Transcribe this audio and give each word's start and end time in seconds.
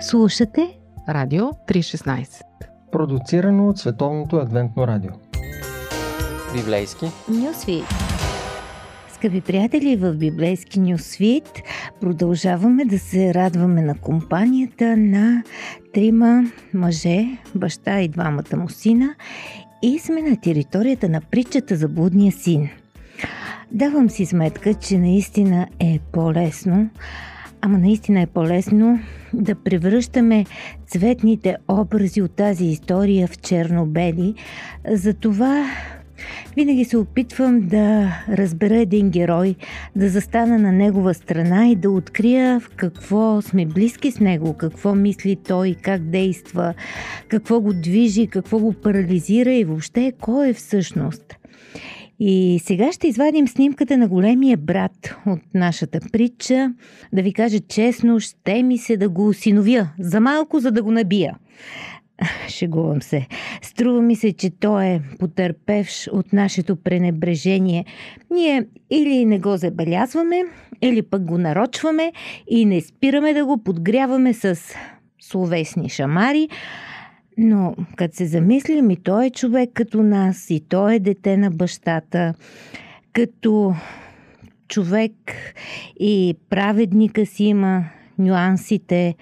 Слушате 0.00 0.78
Радио 1.08 1.44
316 1.44 2.40
Продуцирано 2.92 3.68
от 3.68 3.78
Световното 3.78 4.36
адвентно 4.36 4.86
радио. 4.86 5.10
Библейски. 6.54 7.06
Нюсвит 7.28 7.84
Скъпи 9.14 9.40
приятели, 9.40 9.96
в 9.96 10.14
Библейски 10.14 10.80
Нюсвит 10.80 11.62
продължаваме 12.00 12.84
да 12.84 12.98
се 12.98 13.34
радваме 13.34 13.82
на 13.82 13.94
компанията 13.94 14.96
на 14.96 15.42
трима 15.94 16.44
мъже, 16.74 17.26
баща 17.54 18.00
и 18.00 18.08
двамата 18.08 18.56
му 18.56 18.68
сина 18.68 19.14
и 19.82 19.98
сме 19.98 20.22
на 20.22 20.40
територията 20.40 21.08
на 21.08 21.20
притчата 21.20 21.76
за 21.76 21.88
блудния 21.88 22.32
син. 22.32 22.68
Давам 23.72 24.10
си 24.10 24.26
сметка, 24.26 24.74
че 24.74 24.98
наистина 24.98 25.66
е 25.80 25.98
по-лесно 26.12 26.90
Ама 27.66 27.78
наистина 27.78 28.20
е 28.20 28.26
по-лесно 28.26 28.98
да 29.34 29.54
превръщаме 29.54 30.46
цветните 30.86 31.56
образи 31.68 32.22
от 32.22 32.36
тази 32.36 32.64
история 32.64 33.28
в 33.28 33.38
черно-бели. 33.38 34.34
Затова 34.90 35.66
винаги 36.56 36.84
се 36.84 36.96
опитвам 36.96 37.60
да 37.60 38.14
разбера 38.28 38.76
един 38.76 39.10
герой, 39.10 39.54
да 39.96 40.08
застана 40.08 40.58
на 40.58 40.72
негова 40.72 41.14
страна 41.14 41.68
и 41.68 41.76
да 41.76 41.90
открия 41.90 42.60
в 42.60 42.70
какво 42.76 43.42
сме 43.42 43.66
близки 43.66 44.10
с 44.10 44.20
него, 44.20 44.54
какво 44.54 44.94
мисли 44.94 45.36
той, 45.36 45.76
как 45.82 46.02
действа, 46.02 46.74
какво 47.28 47.60
го 47.60 47.72
движи, 47.72 48.26
какво 48.26 48.58
го 48.58 48.72
парализира 48.72 49.52
и 49.52 49.64
въобще 49.64 50.12
кой 50.20 50.48
е 50.48 50.54
всъщност. 50.54 51.36
И 52.20 52.60
сега 52.64 52.92
ще 52.92 53.08
извадим 53.08 53.48
снимката 53.48 53.98
на 53.98 54.08
големия 54.08 54.56
брат 54.56 55.16
от 55.26 55.40
нашата 55.54 56.00
притча. 56.12 56.72
Да 57.12 57.22
ви 57.22 57.32
кажа 57.32 57.60
честно, 57.60 58.20
ще 58.20 58.62
ми 58.62 58.78
се 58.78 58.96
да 58.96 59.08
го 59.08 59.28
осиновя. 59.28 59.88
За 59.98 60.20
малко, 60.20 60.60
за 60.60 60.70
да 60.70 60.82
го 60.82 60.90
набия. 60.90 61.36
Шегувам 62.48 63.02
се. 63.02 63.26
Струва 63.62 64.02
ми 64.02 64.16
се, 64.16 64.32
че 64.32 64.50
той 64.50 64.84
е 64.84 65.00
потърпевш 65.18 66.08
от 66.12 66.32
нашето 66.32 66.76
пренебрежение. 66.76 67.84
Ние 68.30 68.66
или 68.90 69.24
не 69.24 69.38
го 69.38 69.56
забелязваме, 69.56 70.42
или 70.82 71.02
пък 71.02 71.24
го 71.24 71.38
нарочваме 71.38 72.12
и 72.48 72.64
не 72.64 72.80
спираме 72.80 73.34
да 73.34 73.46
го 73.46 73.62
подгряваме 73.62 74.34
с 74.34 74.58
словесни 75.20 75.88
шамари, 75.88 76.48
но 77.38 77.74
като 77.96 78.16
се 78.16 78.26
замислим 78.26 78.90
и 78.90 78.96
той 78.96 79.26
е 79.26 79.30
човек 79.30 79.70
като 79.74 80.02
нас, 80.02 80.50
и 80.50 80.60
той 80.60 80.94
е 80.94 80.98
дете 80.98 81.36
на 81.36 81.50
бащата, 81.50 82.34
като 83.12 83.74
човек 84.68 85.12
и 86.00 86.36
праведника 86.50 87.26
си 87.26 87.44
има 87.44 87.84
нюансите. 88.18 89.14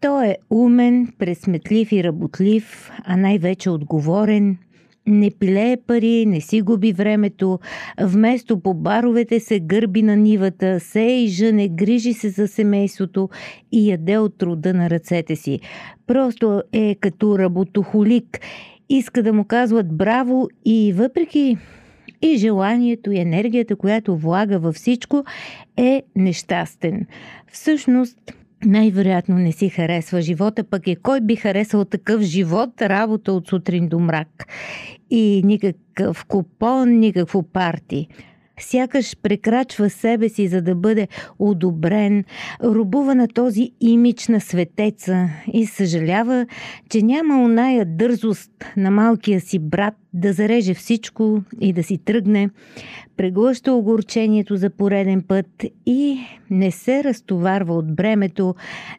Той 0.00 0.26
е 0.26 0.36
умен, 0.50 1.12
пресметлив 1.18 1.92
и 1.92 2.04
работлив, 2.04 2.90
а 3.04 3.16
най-вече 3.16 3.70
отговорен– 3.70 4.58
не 5.10 5.30
пилее 5.30 5.76
пари, 5.76 6.26
не 6.26 6.40
си 6.40 6.60
губи 6.60 6.92
времето, 6.92 7.58
вместо 8.00 8.60
по 8.60 8.74
баровете 8.74 9.40
се 9.40 9.60
гърби 9.60 10.02
на 10.02 10.16
нивата, 10.16 10.80
се 10.80 11.00
и 11.00 11.28
жъне, 11.28 11.68
грижи 11.68 12.12
се 12.12 12.28
за 12.28 12.48
семейството 12.48 13.28
и 13.72 13.90
яде 13.90 14.18
от 14.18 14.38
труда 14.38 14.74
на 14.74 14.90
ръцете 14.90 15.36
си. 15.36 15.60
Просто 16.06 16.62
е 16.72 16.94
като 16.94 17.38
работохолик. 17.38 18.40
Иска 18.88 19.22
да 19.22 19.32
му 19.32 19.44
казват 19.44 19.96
браво 19.96 20.48
и 20.64 20.92
въпреки 20.92 21.56
и 22.22 22.36
желанието 22.36 23.12
и 23.12 23.18
енергията, 23.18 23.76
която 23.76 24.16
влага 24.16 24.58
във 24.58 24.74
всичко, 24.74 25.24
е 25.76 26.02
нещастен. 26.16 27.06
Всъщност, 27.52 28.32
най-вероятно 28.64 29.38
не 29.38 29.52
си 29.52 29.68
харесва 29.68 30.20
живота, 30.20 30.64
пък 30.64 30.86
и 30.86 30.96
кой 30.96 31.20
би 31.20 31.36
харесал 31.36 31.84
такъв 31.84 32.20
живот, 32.20 32.82
работа 32.82 33.32
от 33.32 33.48
сутрин 33.48 33.88
до 33.88 33.98
мрак. 33.98 34.46
И 35.10 35.42
никакъв 35.44 36.24
купон, 36.24 36.98
никакво 36.98 37.42
парти 37.42 38.08
сякаш 38.62 39.16
прекрачва 39.22 39.90
себе 39.90 40.28
си, 40.28 40.48
за 40.48 40.62
да 40.62 40.74
бъде 40.74 41.08
одобрен, 41.38 42.24
рубува 42.64 43.14
на 43.14 43.28
този 43.28 43.70
имидж 43.80 44.28
на 44.28 44.40
светеца 44.40 45.28
и 45.52 45.66
съжалява, 45.66 46.46
че 46.88 47.02
няма 47.02 47.42
оная 47.44 47.84
дързост 47.84 48.50
на 48.76 48.90
малкия 48.90 49.40
си 49.40 49.58
брат 49.58 49.94
да 50.14 50.32
зареже 50.32 50.74
всичко 50.74 51.42
и 51.60 51.72
да 51.72 51.82
си 51.82 51.98
тръгне, 51.98 52.50
преглъща 53.16 53.72
огорчението 53.72 54.56
за 54.56 54.70
пореден 54.70 55.22
път 55.22 55.64
и 55.86 56.18
не 56.50 56.70
се 56.70 57.04
разтоварва 57.04 57.74
от 57.74 57.94
бремето 57.94 58.54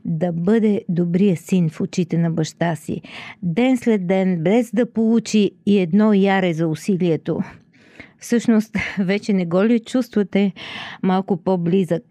да 0.05 0.31
бъде 0.31 0.81
добрия 0.89 1.38
син 1.38 1.69
в 1.69 1.81
очите 1.81 2.17
на 2.17 2.31
баща 2.31 2.75
си. 2.75 3.01
Ден 3.44 3.77
след 3.77 4.07
ден, 4.07 4.44
без 4.44 4.71
да 4.71 4.85
получи 4.85 5.51
и 5.66 5.79
едно 5.79 6.13
яре 6.13 6.53
за 6.53 6.67
усилието 6.67 7.39
всъщност 8.21 8.77
вече 8.99 9.33
не 9.33 9.45
го 9.45 9.63
ли 9.63 9.79
чувствате 9.79 10.51
малко 11.03 11.37
по-близък? 11.37 12.03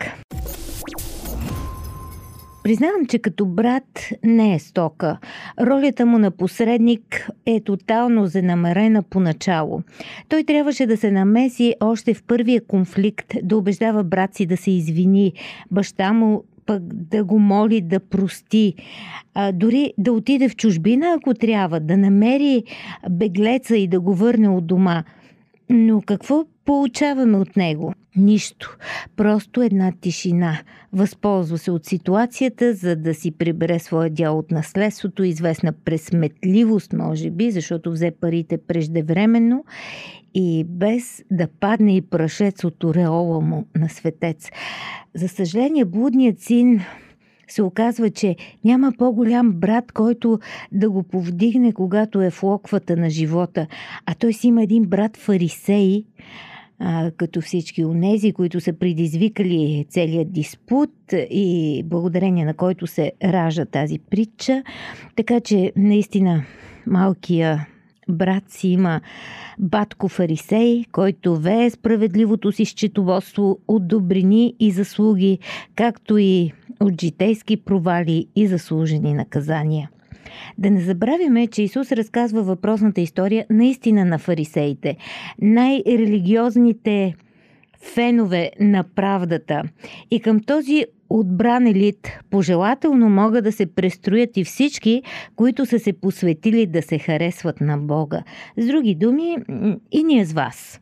Признавам, 2.63 3.07
че 3.07 3.19
като 3.19 3.47
брат 3.47 4.09
не 4.25 4.55
е 4.55 4.59
стока. 4.59 5.19
Ролята 5.61 6.07
му 6.07 6.19
на 6.19 6.31
посредник 6.31 7.29
е 7.47 7.61
тотално 7.61 8.27
занамерена 8.27 9.03
поначало. 9.03 9.83
Той 10.29 10.45
трябваше 10.45 10.87
да 10.87 10.97
се 10.97 11.11
намеси 11.11 11.75
още 11.81 12.15
в 12.15 12.23
първия 12.23 12.67
конфликт, 12.67 13.35
да 13.43 13.57
убеждава 13.57 14.05
брат 14.05 14.35
си 14.35 14.47
да 14.47 14.57
се 14.57 14.71
извини. 14.71 15.33
Баща 15.71 16.13
му 16.13 16.45
пък 16.67 16.83
да 16.95 17.25
го 17.25 17.39
моли 17.39 17.81
да 17.81 18.01
прости, 18.01 18.75
а, 19.35 19.53
дори 19.53 19.93
да 19.99 20.13
отиде 20.13 20.49
в 20.49 20.57
чужбина, 20.57 21.15
ако 21.19 21.35
трябва, 21.35 21.81
да 21.81 21.97
намери 21.97 22.65
беглеца 23.11 23.77
и 23.77 23.89
да 23.89 24.01
го 24.01 24.15
върне 24.15 24.49
от 24.49 24.67
дома– 24.67 25.05
но 25.71 26.03
какво 26.03 26.45
получаваме 26.65 27.37
от 27.37 27.57
него? 27.57 27.93
Нищо. 28.17 28.77
Просто 29.17 29.63
една 29.63 29.93
тишина. 30.01 30.59
Възползва 30.93 31.59
се 31.59 31.71
от 31.71 31.87
ситуацията, 31.87 32.75
за 32.75 32.97
да 32.97 33.15
си 33.15 33.31
прибере 33.31 33.79
своя 33.79 34.11
дял 34.11 34.39
от 34.39 34.51
наследството, 34.51 35.25
известна 35.25 35.73
пресметливост, 35.73 36.93
може 36.93 37.31
би, 37.31 37.51
защото 37.51 37.93
взе 37.93 38.11
парите 38.21 38.59
преждевременно 38.59 39.65
и 40.35 40.65
без 40.69 41.25
да 41.31 41.49
падне 41.61 41.97
и 41.97 42.01
прашец 42.01 42.65
от 42.65 42.85
ореола 42.85 43.41
му 43.41 43.67
на 43.77 43.89
светец. 43.89 44.51
За 45.15 45.29
съжаление, 45.29 45.85
блудният 45.85 46.41
син 46.41 46.81
се 47.53 47.63
оказва, 47.63 48.11
че 48.11 48.37
няма 48.65 48.93
по-голям 48.99 49.53
брат, 49.53 49.93
който 49.93 50.39
да 50.73 50.91
го 50.91 51.03
повдигне, 51.03 51.73
когато 51.73 52.23
е 52.23 52.31
в 52.31 52.43
локвата 52.43 52.97
на 52.97 53.11
живота. 53.11 53.67
А 54.07 54.15
той 54.15 54.33
си 54.33 54.49
има 54.49 54.63
един 54.63 54.85
брат 54.85 55.17
фарисей, 55.17 56.05
а, 56.79 57.11
като 57.17 57.41
всички 57.41 57.85
онези, 57.85 58.33
които 58.33 58.61
са 58.61 58.73
предизвикали 58.73 59.87
целият 59.89 60.33
диспут 60.33 60.91
и 61.13 61.83
благодарение 61.87 62.45
на 62.45 62.55
който 62.55 62.87
се 62.87 63.13
ражда 63.25 63.65
тази 63.65 63.99
притча. 63.99 64.63
Така 65.17 65.41
че 65.41 65.73
наистина 65.77 66.45
малкия 66.87 67.67
брат 68.09 68.45
си 68.49 68.69
има 68.69 69.01
батко 69.59 70.09
фарисей, 70.09 70.85
който 70.93 71.37
вее 71.37 71.71
справедливото 71.71 72.53
си 72.53 72.65
счетоводство 72.65 73.59
от 73.69 73.89
добрини 73.89 74.55
и 74.61 74.71
заслуги, 74.71 75.39
както 75.75 76.19
и 76.19 76.53
от 76.81 77.01
житейски 77.01 77.57
провали 77.57 78.27
и 78.37 78.47
заслужени 78.47 79.15
наказания. 79.15 79.91
Да 80.59 80.71
не 80.71 80.81
забравяме, 80.81 81.47
че 81.47 81.63
Исус 81.63 81.93
разказва 81.93 82.43
въпросната 82.43 83.01
история 83.01 83.47
наистина 83.51 84.05
на 84.05 84.19
фарисеите, 84.19 84.97
най-религиозните 85.43 87.15
фенове 87.95 88.51
на 88.61 88.85
правдата. 88.95 89.63
И 90.11 90.21
към 90.21 90.41
този 90.41 90.85
отбран 91.11 91.67
елит 91.67 92.09
пожелателно 92.31 93.09
могат 93.11 93.45
да 93.45 93.53
се 93.53 93.75
престроят 93.75 94.37
и 94.37 94.45
всички, 94.45 95.03
които 95.37 95.67
са 95.67 95.79
се 95.79 95.93
посветили 95.93 96.67
да 96.67 96.83
се 96.83 96.99
харесват 96.99 97.61
на 97.61 97.79
Бога. 97.79 98.23
С 98.57 98.67
други 98.67 98.95
думи, 98.95 99.37
и 99.93 100.05
ние 100.05 100.25
с 100.25 100.33
вас. 100.33 100.81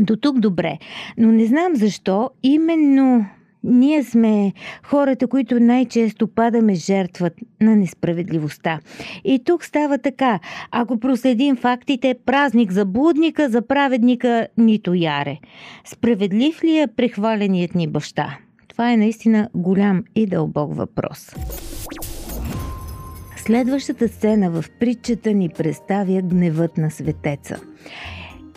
До 0.00 0.16
тук 0.16 0.40
добре, 0.40 0.78
но 1.18 1.32
не 1.32 1.46
знам 1.46 1.76
защо 1.76 2.30
именно 2.42 3.26
ние 3.66 4.04
сме 4.04 4.52
хората, 4.82 5.26
които 5.26 5.60
най-често 5.60 6.28
падаме 6.28 6.74
жертва 6.74 7.30
на 7.60 7.76
несправедливостта. 7.76 8.80
И 9.24 9.40
тук 9.44 9.64
става 9.64 9.98
така. 9.98 10.40
Ако 10.70 11.00
проследим 11.00 11.56
фактите, 11.56 12.14
празник 12.26 12.72
за 12.72 12.84
блудника, 12.84 13.48
за 13.48 13.62
праведника 13.62 14.46
нито 14.58 14.94
яре. 14.94 15.38
Справедлив 15.84 16.64
ли 16.64 16.78
е 16.78 16.86
прехваленият 16.96 17.74
ни 17.74 17.88
баща? 17.88 18.38
Това 18.68 18.92
е 18.92 18.96
наистина 18.96 19.48
голям 19.54 20.04
и 20.14 20.26
дълбок 20.26 20.74
въпрос. 20.74 21.34
Следващата 23.36 24.08
сцена 24.08 24.50
в 24.50 24.64
притчата 24.80 25.32
ни 25.32 25.48
представя 25.48 26.22
гневът 26.22 26.78
на 26.78 26.90
светеца. 26.90 27.60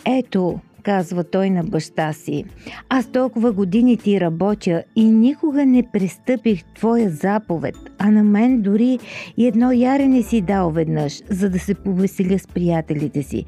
Ето, 0.06 0.60
казва 0.82 1.24
той 1.24 1.50
на 1.50 1.64
баща 1.64 2.12
си. 2.12 2.44
Аз 2.88 3.06
толкова 3.06 3.52
години 3.52 3.96
ти 3.96 4.20
работя 4.20 4.82
и 4.96 5.04
никога 5.04 5.66
не 5.66 5.82
престъпих 5.92 6.64
твоя 6.74 7.10
заповед, 7.10 7.74
а 7.98 8.10
на 8.10 8.22
мен 8.22 8.62
дори 8.62 8.98
и 9.36 9.46
едно 9.46 9.72
яре 9.72 10.08
не 10.08 10.22
си 10.22 10.40
дал 10.40 10.70
веднъж, 10.70 11.22
за 11.30 11.50
да 11.50 11.58
се 11.58 11.74
повеселя 11.74 12.38
с 12.38 12.46
приятелите 12.46 13.22
си. 13.22 13.44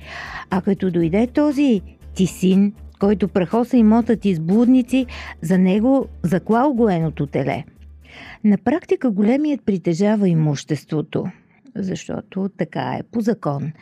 А 0.50 0.62
като 0.62 0.90
дойде 0.90 1.26
този 1.26 1.80
ти 2.14 2.26
син, 2.26 2.72
който 3.00 3.28
прахоса 3.28 3.76
имота 3.76 4.16
ти 4.16 4.34
с 4.34 4.40
блудници, 4.40 5.06
за 5.42 5.58
него 5.58 6.06
заклал 6.22 6.72
го 6.72 6.88
еното 6.88 7.26
теле. 7.26 7.64
На 8.44 8.58
практика 8.58 9.10
големият 9.10 9.64
притежава 9.64 10.28
имуществото– 10.28 11.24
защото 11.74 12.50
така 12.58 12.96
е 13.00 13.02
по 13.02 13.20
закон. 13.20 13.72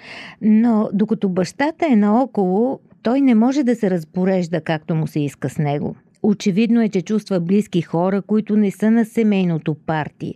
Но 0.43 0.91
докато 0.93 1.29
бащата 1.29 1.87
е 1.91 1.97
наоколо, 1.97 2.81
той 3.03 3.21
не 3.21 3.35
може 3.35 3.63
да 3.63 3.77
се 3.77 3.91
разпорежда 3.91 4.61
както 4.61 4.95
му 4.95 5.07
се 5.07 5.21
иска 5.21 5.51
с 5.51 5.59
него. 5.59 5.97
Очевидно 6.23 6.83
е, 6.83 6.89
че 6.89 7.03
чувства 7.03 7.41
близки 7.41 7.83
хора, 7.83 8.23
които 8.23 8.57
не 8.57 8.71
са 8.71 8.91
на 8.91 9.05
семейното 9.05 9.75
парти. 9.75 10.35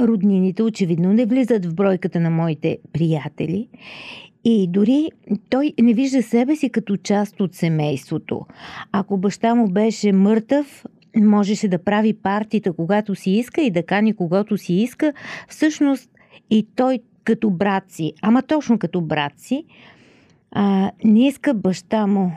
Роднините 0.00 0.62
очевидно 0.62 1.12
не 1.12 1.26
влизат 1.26 1.66
в 1.66 1.74
бройката 1.74 2.20
на 2.20 2.30
моите 2.30 2.78
приятели. 2.92 3.68
И 4.44 4.68
дори 4.68 5.10
той 5.50 5.72
не 5.80 5.94
вижда 5.94 6.22
себе 6.22 6.56
си 6.56 6.70
като 6.70 6.96
част 6.96 7.40
от 7.40 7.54
семейството. 7.54 8.46
Ако 8.92 9.18
баща 9.18 9.54
му 9.54 9.68
беше 9.68 10.12
мъртъв, 10.12 10.84
можеше 11.16 11.68
да 11.68 11.84
прави 11.84 12.12
партията, 12.12 12.72
когато 12.72 13.14
си 13.14 13.30
иска 13.30 13.62
и 13.62 13.70
да 13.70 13.82
кани 13.82 14.16
когато 14.16 14.56
си 14.56 14.74
иска. 14.74 15.12
Всъщност 15.48 16.10
и 16.50 16.66
той 16.76 16.98
като 17.24 17.50
брат 17.50 17.84
си, 17.88 18.12
ама 18.22 18.42
точно 18.42 18.78
като 18.78 19.00
брат 19.00 19.32
си, 19.36 19.64
а, 20.50 20.90
не 21.04 21.26
иска 21.26 21.54
баща 21.54 22.06
му 22.06 22.32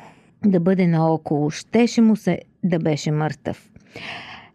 да 0.46 0.60
бъде 0.60 0.88
наоколо. 0.88 1.50
Щеше 1.50 2.02
му 2.02 2.16
се 2.16 2.40
да 2.63 2.80
беше 2.80 3.12
мъртъв. 3.12 3.72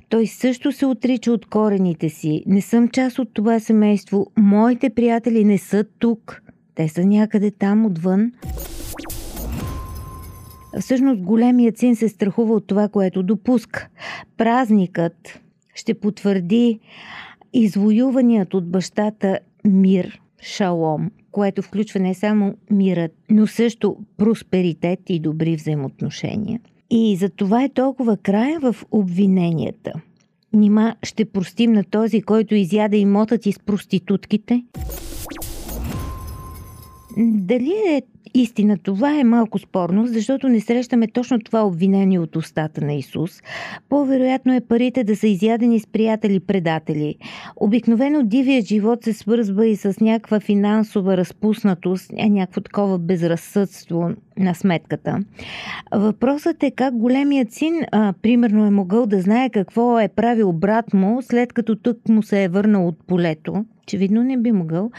Той 0.09 0.27
също 0.27 0.73
се 0.73 0.87
отрича 0.87 1.33
от 1.33 1.47
корените 1.47 2.09
си. 2.09 2.43
Не 2.47 2.61
съм 2.61 2.89
част 2.89 3.19
от 3.19 3.35
това 3.35 3.61
семейство. 3.61 4.27
Моите 4.37 4.91
приятели 4.91 5.45
не 5.45 5.59
са 5.59 5.85
тук. 5.99 6.43
Те 6.75 6.89
са 6.89 7.05
някъде 7.05 7.51
там 7.51 7.87
отвън. 7.87 8.33
Всъщност 10.81 11.23
големият 11.23 11.79
син 11.79 11.97
се 11.97 12.09
страхува 12.09 12.55
от 12.55 12.67
това, 12.67 12.89
което 12.89 13.23
допуска. 13.23 13.89
Празникът 14.37 15.41
ще 15.75 15.95
потвърди 15.95 16.81
извоюваният 17.53 18.55
от 18.55 18.71
бащата 18.71 19.39
мир, 19.65 20.21
шалом, 20.43 21.11
което 21.37 21.63
включва 21.63 22.01
не 22.01 22.15
само 22.15 22.55
мирът, 22.71 23.13
но 23.31 23.47
също 23.47 23.97
просперитет 24.17 25.01
и 25.09 25.21
добри 25.21 25.57
взаимоотношения. 25.57 26.61
И 26.91 27.17
за 27.17 27.29
това 27.29 27.65
е 27.65 27.69
толкова 27.69 28.17
края 28.17 28.61
в 28.61 28.77
обвиненията. 28.91 29.93
Нима 30.53 30.95
ще 31.03 31.25
простим 31.25 31.73
на 31.73 31.85
този, 31.85 32.23
който 32.23 32.55
изяда 32.55 32.97
имотът 32.97 33.43
ти 33.43 33.53
с 33.53 33.59
проститутките? 33.59 34.65
Дали 37.19 37.73
е 37.89 38.03
истина. 38.35 38.79
Това 38.79 39.21
е 39.21 39.25
малко 39.25 39.59
спорно, 39.59 40.07
защото 40.07 40.49
не 40.49 40.61
срещаме 40.61 41.07
точно 41.07 41.41
това 41.41 41.67
обвинение 41.67 42.19
от 42.19 42.37
устата 42.37 42.85
на 42.85 42.95
Исус. 42.95 43.43
По-вероятно 43.89 44.55
е 44.55 44.61
парите 44.61 45.05
да 45.05 45.17
са 45.17 45.29
изядени 45.29 45.81
с 45.81 45.87
приятели-предатели. 45.87 47.15
Обикновено 47.57 48.23
дивият 48.23 48.67
живот 48.67 49.05
се 49.05 49.13
свързва 49.13 49.67
и 49.67 49.77
с 49.77 50.01
някаква 50.01 50.41
финансова 50.41 51.17
разпуснатост, 51.17 52.13
някакво 52.13 52.61
такова 52.61 52.99
безразсъдство 52.99 54.11
на 54.39 54.55
сметката. 54.55 55.19
Въпросът 55.95 56.63
е 56.63 56.71
как 56.71 56.97
големият 56.97 57.53
син, 57.53 57.75
а, 57.93 58.15
примерно, 58.23 58.67
е 58.67 58.71
могъл 58.71 59.07
да 59.07 59.21
знае 59.21 59.51
какво 59.51 60.01
е 60.01 60.09
правил 60.09 60.53
брат 60.53 60.95
му, 60.95 61.23
след 61.23 61.53
като 61.53 61.77
тук 61.77 62.09
му 62.09 62.23
се 62.23 62.45
е 62.45 62.49
върнал 62.49 62.89
от 62.89 62.99
полето 63.07 63.65
очевидно 63.87 64.25
не 64.25 64.37
би 64.37 64.53
могъл, 64.53 64.91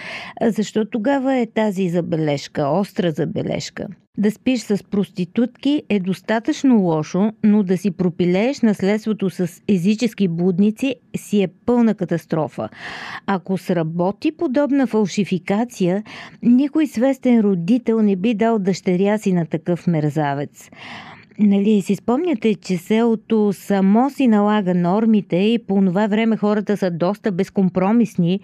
защото 0.42 0.90
тогава 0.90 1.36
е 1.36 1.46
тази 1.46 1.90
забележка, 1.90 2.68
остра 2.68 3.12
забележка. 3.12 3.88
Да 4.20 4.32
спиш 4.32 4.60
с 4.60 4.84
проститутки 4.84 5.84
е 5.90 6.00
достатъчно 6.00 6.80
лошо, 6.80 7.32
но 7.44 7.64
да 7.64 7.78
си 7.78 7.92
пропилееш 7.92 8.62
наследството 8.62 9.30
с 9.30 9.62
езически 9.68 10.28
будници 10.28 10.96
си 11.18 11.44
е 11.44 11.48
пълна 11.66 11.96
катастрофа. 11.96 12.70
Ако 13.26 13.58
сработи 13.58 14.32
подобна 14.32 14.88
фалшификация, 14.88 16.04
никой 16.42 16.88
свестен 16.88 17.40
родител 17.40 18.02
не 18.02 18.16
би 18.16 18.34
дал 18.34 18.60
дъщеря 18.60 19.18
си 19.18 19.34
на 19.34 19.46
такъв 19.46 19.88
мерзавец. 19.88 20.70
Нали, 21.40 21.82
си 21.82 21.96
спомняте, 21.96 22.56
че 22.56 22.78
селото 22.78 23.54
само 23.54 24.10
си 24.10 24.28
налага 24.28 24.76
нормите 24.76 25.36
и 25.36 25.60
по 25.68 25.82
това 25.86 26.08
време 26.08 26.38
хората 26.38 26.78
са 26.78 26.92
доста 26.92 27.32
безкомпромисни. 27.32 28.40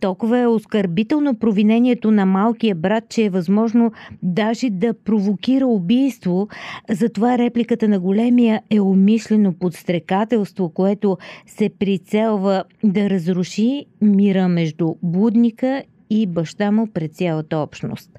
Толкова 0.00 0.38
е 0.38 0.46
оскърбително 0.46 1.34
провинението 1.34 2.10
на 2.10 2.26
малкия 2.26 2.74
брат, 2.74 3.04
че 3.08 3.24
е 3.24 3.30
възможно 3.30 3.92
даже 4.22 4.70
да 4.70 4.94
провокира 4.94 5.66
убийство. 5.66 6.48
Затова 6.90 7.38
репликата 7.38 7.88
на 7.88 8.00
големия 8.00 8.62
е 8.70 8.80
умишлено 8.80 9.52
подстрекателство, 9.52 10.68
което 10.68 11.18
се 11.46 11.70
прицелва 11.78 12.64
да 12.84 13.10
разруши 13.10 13.86
мира 14.02 14.48
между 14.48 14.94
будника 15.02 15.82
и 16.10 16.26
баща 16.26 16.70
му 16.70 16.86
пред 16.86 17.14
цялата 17.14 17.58
общност. 17.58 18.10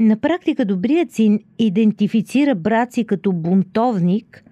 На 0.00 0.16
практика 0.16 0.64
добрият 0.64 1.12
син 1.12 1.40
идентифицира 1.58 2.54
брат 2.54 2.92
си 2.92 3.04
като 3.04 3.32
бунтовник, 3.32 4.44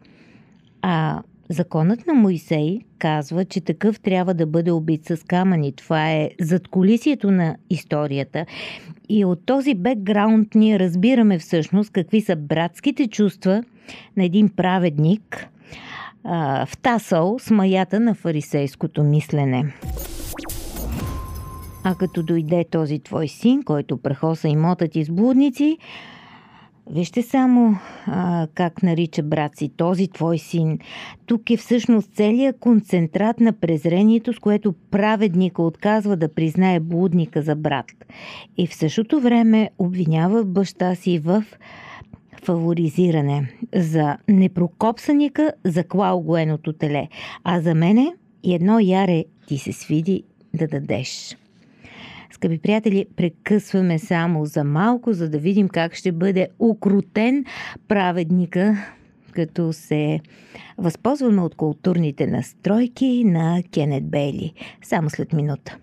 а 0.82 1.23
законът 1.49 2.06
на 2.06 2.15
Моисей 2.15 2.79
казва, 2.99 3.44
че 3.44 3.61
такъв 3.61 4.00
трябва 4.00 4.35
да 4.35 4.47
бъде 4.47 4.71
убит 4.71 5.05
с 5.05 5.27
камъни. 5.27 5.73
Това 5.73 6.11
е 6.11 6.31
задколисието 6.41 7.31
на 7.31 7.56
историята. 7.71 8.47
И 9.09 9.25
от 9.25 9.47
този 9.47 9.75
бекграунд 9.75 10.55
ние 10.55 10.79
разбираме 10.79 11.38
всъщност 11.38 11.91
какви 11.91 12.21
са 12.21 12.37
братските 12.37 13.09
чувства 13.09 13.62
на 14.17 14.25
един 14.25 14.49
праведник, 14.49 15.49
втасал 16.67 17.37
с 17.38 17.50
маята 17.50 18.00
на 18.00 18.15
фарисейското 18.15 19.05
мислене. 19.05 19.65
А 21.85 21.94
като 21.94 22.23
дойде 22.23 22.65
този 22.71 22.99
твой 22.99 23.29
син, 23.29 23.62
който 23.62 23.97
прахоса 23.97 24.49
имота 24.49 24.88
ти 24.88 25.05
с 25.05 25.11
блудници, 25.11 25.79
Вижте 26.93 27.23
само 27.23 27.77
а, 28.06 28.49
как 28.55 28.82
нарича 28.82 29.23
брат 29.23 29.56
си 29.56 29.69
този 29.77 30.09
твой 30.09 30.38
син. 30.38 30.79
Тук 31.27 31.50
е 31.50 31.56
всъщност 31.56 32.12
целият 32.15 32.59
концентрат 32.59 33.41
на 33.41 33.53
презрението, 33.53 34.33
с 34.33 34.38
което 34.38 34.75
праведника 34.90 35.62
отказва 35.62 36.16
да 36.16 36.35
признае 36.35 36.81
блудника 36.81 37.43
за 37.43 37.57
брат. 37.57 37.87
И 38.57 38.66
в 38.66 38.75
същото 38.75 39.21
време 39.21 39.71
обвинява 39.78 40.45
баща 40.45 40.95
си 40.95 41.19
в 41.19 41.45
фаворизиране. 42.43 43.52
За 43.75 44.16
непрокопсаника 44.28 45.52
заклал 45.64 46.21
гоеното 46.21 46.73
теле, 46.73 47.09
а 47.45 47.61
за 47.61 47.75
мене 47.75 48.14
едно 48.45 48.81
яре 48.81 49.25
ти 49.47 49.59
се 49.59 49.73
свиди 49.73 50.23
да 50.55 50.66
дадеш. 50.66 51.37
Скъпи 52.40 52.59
приятели, 52.59 53.06
прекъсваме 53.16 53.99
само 53.99 54.47
за 54.47 54.64
малко, 54.64 55.12
за 55.12 55.28
да 55.28 55.38
видим 55.38 55.68
как 55.68 55.94
ще 55.94 56.12
бъде 56.12 56.49
укрутен 56.59 57.44
праведника, 57.88 58.76
като 59.32 59.73
се 59.73 60.20
възползваме 60.78 61.42
от 61.42 61.54
културните 61.54 62.26
настройки 62.26 63.25
на 63.25 63.62
Кенет 63.73 64.11
Бейли. 64.11 64.52
Само 64.82 65.11
след 65.11 65.32
минута. 65.32 65.76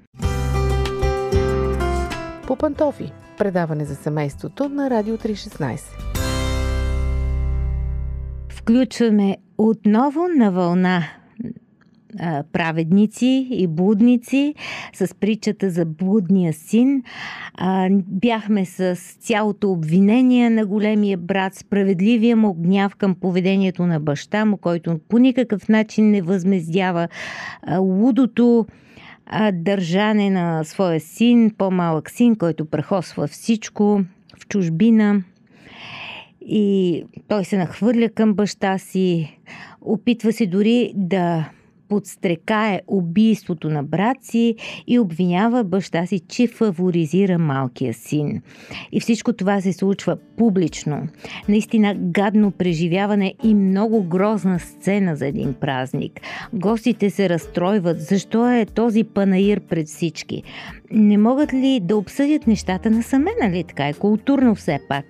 По 2.48 2.56
пантофи. 2.56 3.12
Предаване 3.38 3.86
за 3.86 3.96
семейството 3.96 4.70
на 4.70 4.90
Радио 4.90 5.18
316. 5.18 5.80
Включваме 8.50 9.38
отново 9.58 10.28
на 10.38 10.52
вълна 10.52 11.04
праведници 12.54 13.48
и 13.52 13.68
блудници 13.68 14.56
с 14.94 15.16
притчата 15.16 15.70
за 15.70 15.86
блудния 15.86 16.54
син. 16.54 17.04
Бяхме 18.08 18.66
с 18.66 18.96
цялото 19.20 19.72
обвинение 19.72 20.50
на 20.50 20.66
големия 20.66 21.18
брат, 21.18 21.56
справедливия 21.56 22.36
му 22.36 22.54
гняв 22.54 22.96
към 22.96 23.16
поведението 23.16 23.86
на 23.86 24.00
баща 24.00 24.46
му, 24.46 24.58
който 24.58 25.00
по 25.10 25.18
никакъв 25.18 25.70
начин 25.70 26.12
не 26.12 26.22
възмездява 26.22 27.08
лудото 27.80 28.66
държане 29.54 30.30
на 30.30 30.64
своя 30.64 31.00
син, 31.00 31.52
по-малък 31.58 32.10
син, 32.10 32.36
който 32.36 32.66
прехосва 32.66 33.28
всичко 33.28 34.02
в 34.40 34.48
чужбина. 34.48 35.24
И 36.42 37.04
той 37.28 37.46
се 37.46 37.58
нахвърля 37.58 38.10
към 38.10 38.34
баща 38.34 38.78
си, 38.78 39.40
опитва 39.82 40.34
се 40.34 40.48
дори 40.48 40.94
да 40.96 41.50
подстрекае 41.90 42.82
убийството 42.88 43.70
на 43.70 43.84
брат 43.84 44.18
си 44.22 44.56
и 44.88 45.00
обвинява 45.00 45.64
баща 45.64 46.06
си, 46.06 46.20
че 46.20 46.48
фаворизира 46.48 47.38
малкия 47.38 47.94
син. 47.94 48.42
И 48.92 49.00
всичко 49.00 49.34
това 49.34 49.62
се 49.62 49.74
случва 49.74 50.18
публично. 50.38 51.08
Наистина 51.50 51.96
гадно 51.98 52.52
преживяване 52.52 53.34
и 53.44 53.54
много 53.56 54.04
грозна 54.04 54.60
сцена 54.60 55.16
за 55.16 55.28
един 55.28 55.54
празник. 55.54 56.22
Гостите 56.54 57.10
се 57.10 57.30
разстройват. 57.30 58.02
Защо 58.02 58.52
е 58.52 58.66
този 58.66 59.04
панаир 59.04 59.60
пред 59.60 59.88
всички? 59.88 60.44
Не 60.92 61.18
могат 61.18 61.54
ли 61.54 61.80
да 61.84 61.98
обсъдят 61.98 62.48
нещата 62.48 62.90
насаме, 62.92 63.32
нали 63.42 63.64
така 63.64 63.88
е 63.88 63.94
културно 63.94 64.56
все 64.56 64.80
пак? 64.90 65.06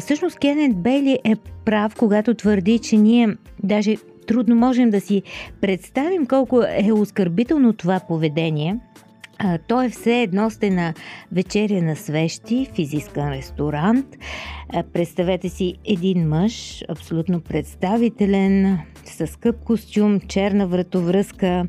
Всъщност 0.00 0.38
Кенет 0.38 0.76
Бейли 0.76 1.18
е 1.24 1.34
прав, 1.64 1.94
когато 1.96 2.34
твърди, 2.34 2.78
че 2.78 2.96
ние 2.96 3.36
даже 3.62 3.96
трудно 4.30 4.54
можем 4.56 4.90
да 4.90 5.00
си 5.00 5.22
представим 5.60 6.26
колко 6.26 6.62
е 6.62 6.92
оскърбително 6.92 7.72
това 7.72 8.00
поведение. 8.08 8.76
А, 9.38 9.58
то 9.58 9.82
е 9.82 9.88
все 9.88 10.22
едно 10.22 10.50
сте 10.50 10.70
на 10.70 10.94
вечеря 11.32 11.82
на 11.82 11.96
свещи 11.96 12.68
в 12.74 13.16
ресторант. 13.16 14.06
Представете 14.92 15.48
си 15.48 15.74
един 15.84 16.28
мъж, 16.28 16.84
абсолютно 16.88 17.40
представителен, 17.40 18.78
с 19.04 19.26
скъп 19.26 19.64
костюм, 19.64 20.20
черна 20.20 20.66
вратовръзка, 20.66 21.66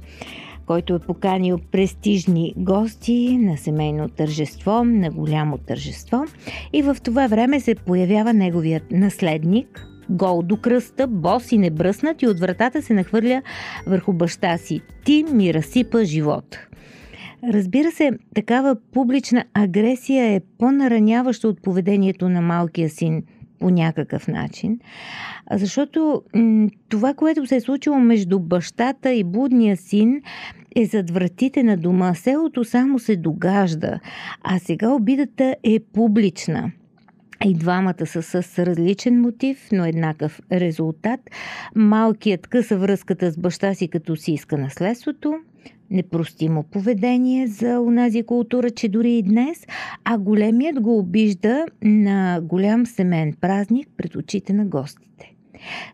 който 0.65 0.95
е 0.95 0.99
поканил 0.99 1.59
престижни 1.71 2.53
гости 2.57 3.37
на 3.37 3.57
семейно 3.57 4.09
тържество, 4.09 4.83
на 4.83 5.09
голямо 5.09 5.57
тържество. 5.57 6.25
И 6.73 6.81
в 6.81 6.97
това 7.03 7.27
време 7.27 7.59
се 7.59 7.75
появява 7.75 8.33
неговият 8.33 8.91
наследник, 8.91 9.87
гол 10.11 10.41
до 10.41 10.57
кръста, 10.57 11.07
бос 11.07 11.51
и 11.51 11.57
небръснат 11.57 12.21
и 12.21 12.27
от 12.27 12.39
вратата 12.39 12.81
се 12.81 12.93
нахвърля 12.93 13.41
върху 13.87 14.13
баща 14.13 14.57
си. 14.57 14.81
Ти 15.05 15.25
ми 15.33 15.53
разсипа 15.53 16.03
живот. 16.03 16.57
Разбира 17.53 17.91
се, 17.91 18.11
такава 18.35 18.75
публична 18.93 19.43
агресия 19.53 20.25
е 20.25 20.41
по-нараняваща 20.57 21.47
от 21.47 21.61
поведението 21.61 22.29
на 22.29 22.41
малкия 22.41 22.89
син 22.89 23.23
по 23.59 23.69
някакъв 23.69 24.27
начин, 24.27 24.79
защото 25.51 26.21
м- 26.35 26.69
това, 26.89 27.13
което 27.13 27.47
се 27.47 27.55
е 27.55 27.61
случило 27.61 27.99
между 27.99 28.39
бащата 28.39 29.13
и 29.13 29.23
будния 29.23 29.77
син, 29.77 30.21
е 30.75 30.85
зад 30.85 31.11
вратите 31.11 31.63
на 31.63 31.77
дома. 31.77 32.13
Селото 32.13 32.63
само 32.63 32.99
се 32.99 33.15
догажда, 33.15 33.99
а 34.43 34.59
сега 34.59 34.89
обидата 34.89 35.55
е 35.63 35.79
публична. 35.93 36.71
И 37.45 37.53
двамата 37.53 38.05
са 38.05 38.21
с 38.21 38.65
различен 38.65 39.21
мотив, 39.21 39.69
но 39.71 39.85
еднакъв 39.85 40.41
резултат. 40.51 41.19
Малкият 41.75 42.47
къса 42.47 42.77
връзката 42.77 43.31
с 43.31 43.37
баща 43.37 43.73
си, 43.73 43.87
като 43.87 44.15
си 44.15 44.31
иска 44.31 44.57
наследството. 44.57 45.33
Непростимо 45.89 46.63
поведение 46.63 47.47
за 47.47 47.79
унази 47.79 48.23
култура, 48.23 48.69
че 48.69 48.89
дори 48.89 49.17
и 49.17 49.23
днес, 49.23 49.65
а 50.03 50.17
големият 50.17 50.81
го 50.81 50.97
обижда 50.97 51.65
на 51.83 52.41
голям 52.43 52.85
семен 52.85 53.33
празник 53.41 53.87
пред 53.97 54.15
очите 54.15 54.53
на 54.53 54.65
гостите. 54.65 55.33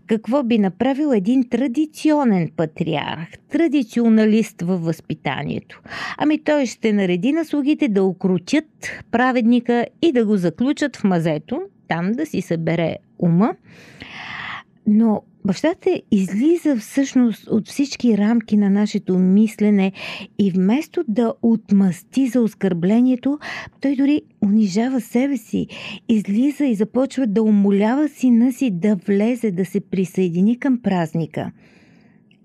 Какво 0.07 0.43
би 0.43 0.57
направил 0.57 1.11
един 1.13 1.49
традиционен 1.49 2.49
патриарх, 2.55 3.29
традиционалист 3.51 4.61
във 4.61 4.83
възпитанието? 4.83 5.81
Ами 6.17 6.43
той 6.43 6.65
ще 6.65 6.93
нареди 6.93 7.31
на 7.31 7.45
слугите 7.45 7.87
да 7.87 8.03
окрутят 8.03 8.65
праведника 9.11 9.85
и 10.01 10.11
да 10.11 10.25
го 10.25 10.37
заключат 10.37 10.95
в 10.95 11.03
мазето, 11.03 11.61
там 11.87 12.11
да 12.11 12.25
си 12.25 12.41
събере 12.41 12.95
ума. 13.19 13.53
Но 14.87 15.23
Бащата 15.47 16.01
излиза 16.11 16.75
всъщност 16.77 17.47
от 17.47 17.67
всички 17.67 18.17
рамки 18.17 18.57
на 18.57 18.69
нашето 18.69 19.19
мислене 19.19 19.91
и 20.39 20.51
вместо 20.51 21.03
да 21.07 21.33
отмъсти 21.41 22.27
за 22.27 22.41
оскърблението, 22.41 23.39
той 23.81 23.95
дори 23.95 24.21
унижава 24.43 25.01
себе 25.01 25.37
си, 25.37 25.67
излиза 26.09 26.65
и 26.65 26.75
започва 26.75 27.27
да 27.27 27.43
умолява 27.43 28.09
сина 28.09 28.53
си 28.53 28.71
да 28.71 28.95
влезе, 28.95 29.51
да 29.51 29.65
се 29.65 29.79
присъедини 29.79 30.59
към 30.59 30.79
празника. 30.81 31.51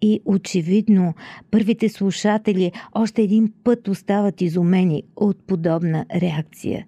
И 0.03 0.21
очевидно, 0.25 1.15
първите 1.51 1.89
слушатели 1.89 2.73
още 2.95 3.23
един 3.23 3.53
път 3.65 3.89
остават 3.89 4.41
изумени 4.41 5.03
от 5.17 5.47
подобна 5.47 6.07
реакция. 6.15 6.87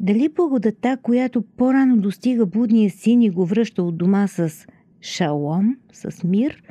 Дали 0.00 0.28
благодата, 0.28 0.98
която 1.02 1.42
по-рано 1.42 1.96
достига 1.96 2.46
будния 2.46 2.90
син 2.90 3.22
и 3.22 3.30
го 3.30 3.46
връща 3.46 3.82
от 3.82 3.96
дома 3.96 4.26
с 4.26 4.66
шалом, 5.04 5.76
с 5.92 6.24
мир, 6.24 6.62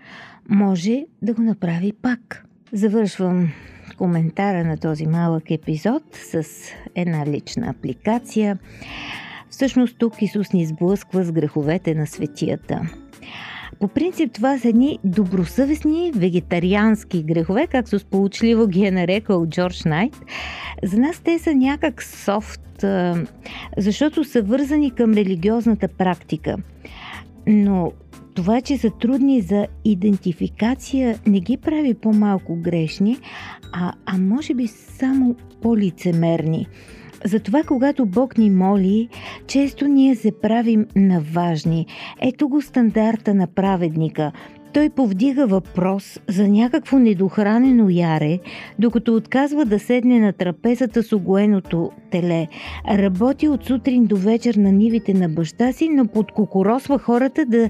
може 0.49 1.05
да 1.21 1.33
го 1.33 1.41
направи 1.41 1.93
пак. 2.01 2.45
Завършвам 2.71 3.49
коментара 3.97 4.63
на 4.63 4.77
този 4.77 5.07
малък 5.07 5.51
епизод 5.51 6.03
с 6.13 6.43
една 6.95 7.25
лична 7.25 7.69
апликация. 7.69 8.59
Всъщност 9.49 9.97
тук 9.97 10.21
Исус 10.21 10.53
ни 10.53 10.65
сблъсква 10.65 11.23
с 11.23 11.31
греховете 11.31 11.95
на 11.95 12.07
светията. 12.07 12.81
По 13.79 13.87
принцип 13.87 14.33
това 14.33 14.57
са 14.57 14.69
едни 14.69 14.99
добросъвестни 15.03 16.11
вегетариански 16.15 17.23
грехове, 17.23 17.67
както 17.67 17.99
сполучливо 17.99 18.67
ги 18.67 18.85
е 18.85 18.91
нарекал 18.91 19.45
Джордж 19.47 19.83
Найт. 19.83 20.17
За 20.83 20.97
нас 20.97 21.19
те 21.19 21.39
са 21.39 21.55
някак 21.55 22.03
софт, 22.03 22.85
защото 23.77 24.23
са 24.23 24.41
вързани 24.41 24.91
към 24.91 25.13
религиозната 25.13 25.87
практика. 25.87 26.57
Но 27.47 27.91
това, 28.35 28.61
че 28.61 28.77
са 28.77 28.89
трудни 28.89 29.41
за 29.41 29.67
идентификация, 29.85 31.19
не 31.27 31.39
ги 31.39 31.57
прави 31.57 31.93
по-малко 31.93 32.55
грешни, 32.55 33.17
а, 33.73 33.93
а 34.05 34.17
може 34.17 34.53
би 34.53 34.67
само 34.67 35.35
по-лицемерни. 35.61 36.67
Затова, 37.25 37.63
когато 37.63 38.05
Бог 38.05 38.37
ни 38.37 38.49
моли, 38.49 39.09
често 39.47 39.87
ние 39.87 40.15
се 40.15 40.31
правим 40.41 40.87
на 40.95 41.21
важни. 41.21 41.85
Ето 42.21 42.49
го 42.49 42.61
стандарта 42.61 43.33
на 43.33 43.47
праведника. 43.47 44.31
Той 44.73 44.89
повдига 44.89 45.47
въпрос 45.47 46.19
за 46.29 46.47
някакво 46.47 46.99
недохранено 46.99 47.89
яре, 47.89 48.39
докато 48.79 49.15
отказва 49.15 49.65
да 49.65 49.79
седне 49.79 50.19
на 50.19 50.33
трапезата 50.33 51.03
с 51.03 51.13
огоеното 51.13 51.91
теле. 52.11 52.47
Работи 52.89 53.47
от 53.47 53.65
сутрин 53.65 54.05
до 54.05 54.17
вечер 54.17 54.55
на 54.55 54.71
нивите 54.71 55.13
на 55.13 55.29
баща 55.29 55.71
си, 55.71 55.89
но 55.89 56.07
подкокоросва 56.07 56.99
хората 56.99 57.45
да 57.45 57.69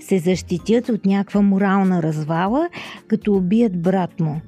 се 0.00 0.18
защитят 0.18 0.88
от 0.88 1.06
някаква 1.06 1.40
морална 1.42 2.02
развала, 2.02 2.68
като 3.08 3.34
убият 3.34 3.82
брат 3.82 4.20
му. 4.20 4.40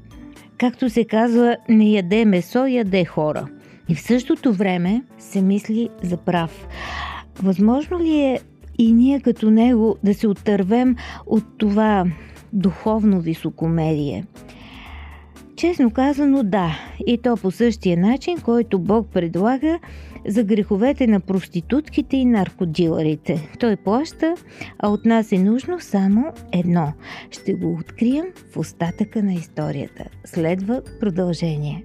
Както 0.58 0.90
се 0.90 1.04
казва, 1.04 1.56
не 1.68 1.90
яде 1.90 2.24
месо, 2.24 2.66
яде 2.66 3.04
хора. 3.04 3.46
И 3.88 3.94
в 3.94 4.00
същото 4.00 4.52
време 4.52 5.02
се 5.18 5.42
мисли 5.42 5.88
за 6.02 6.16
прав. 6.16 6.68
Възможно 7.42 8.00
ли 8.00 8.20
е 8.20 8.40
и 8.78 8.92
ние 8.92 9.20
като 9.20 9.50
него 9.50 9.96
да 10.04 10.14
се 10.14 10.28
отървем 10.28 10.96
от 11.26 11.44
това 11.58 12.04
духовно 12.52 13.20
високомерие? 13.20 14.24
Честно 15.56 15.90
казано, 15.90 16.42
да. 16.42 16.78
И 17.06 17.18
то 17.18 17.36
по 17.36 17.50
същия 17.50 17.96
начин, 17.96 18.40
който 18.40 18.78
Бог 18.78 19.08
предлага 19.12 19.78
за 20.28 20.44
греховете 20.44 21.06
на 21.06 21.20
проститутките 21.20 22.16
и 22.16 22.24
наркодиларите. 22.24 23.48
Той 23.60 23.76
плаща, 23.76 24.34
а 24.78 24.88
от 24.88 25.04
нас 25.04 25.32
е 25.32 25.38
нужно 25.38 25.80
само 25.80 26.32
едно. 26.52 26.92
Ще 27.30 27.54
го 27.54 27.74
открием 27.80 28.24
в 28.52 28.56
остатъка 28.56 29.22
на 29.22 29.34
историята. 29.34 30.04
Следва 30.24 30.82
продължение. 31.00 31.84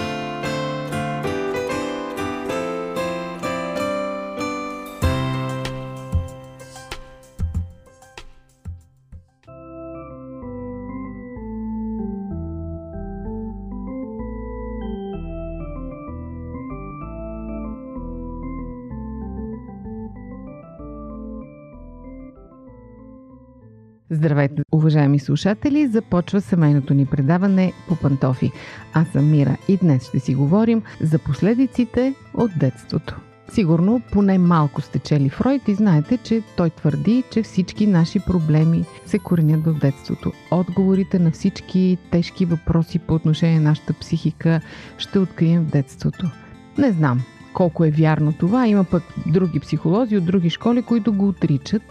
Здравейте, 24.13 24.61
уважаеми 24.71 25.19
слушатели! 25.19 25.87
Започва 25.87 26.41
семейното 26.41 26.93
ни 26.93 27.05
предаване 27.05 27.73
по 27.87 27.95
пантофи. 27.95 28.51
Аз 28.93 29.07
съм 29.07 29.31
Мира 29.31 29.57
и 29.67 29.77
днес 29.77 30.07
ще 30.07 30.19
си 30.19 30.35
говорим 30.35 30.81
за 31.01 31.19
последиците 31.19 32.15
от 32.33 32.51
детството. 32.59 33.19
Сигурно 33.53 34.01
поне 34.11 34.37
малко 34.37 34.81
сте 34.81 34.99
чели 34.99 35.29
Фройд 35.29 35.67
и 35.67 35.73
знаете, 35.73 36.17
че 36.17 36.41
той 36.57 36.69
твърди, 36.69 37.23
че 37.31 37.43
всички 37.43 37.87
наши 37.87 38.19
проблеми 38.19 38.85
се 39.05 39.19
коренят 39.19 39.65
в 39.65 39.73
детството. 39.73 40.31
Отговорите 40.51 41.19
на 41.19 41.31
всички 41.31 41.97
тежки 42.11 42.45
въпроси 42.45 42.99
по 42.99 43.13
отношение 43.13 43.59
на 43.59 43.69
нашата 43.69 43.93
психика 43.93 44.61
ще 44.97 45.19
открием 45.19 45.63
в 45.63 45.71
детството. 45.71 46.31
Не 46.77 46.91
знам, 46.91 47.21
колко 47.53 47.85
е 47.85 47.91
вярно 47.91 48.33
това. 48.33 48.67
Има 48.67 48.83
пък 48.83 49.03
други 49.27 49.59
психолози 49.59 50.17
от 50.17 50.25
други 50.25 50.49
школи, 50.49 50.81
които 50.81 51.13
го 51.13 51.27
отричат. 51.27 51.81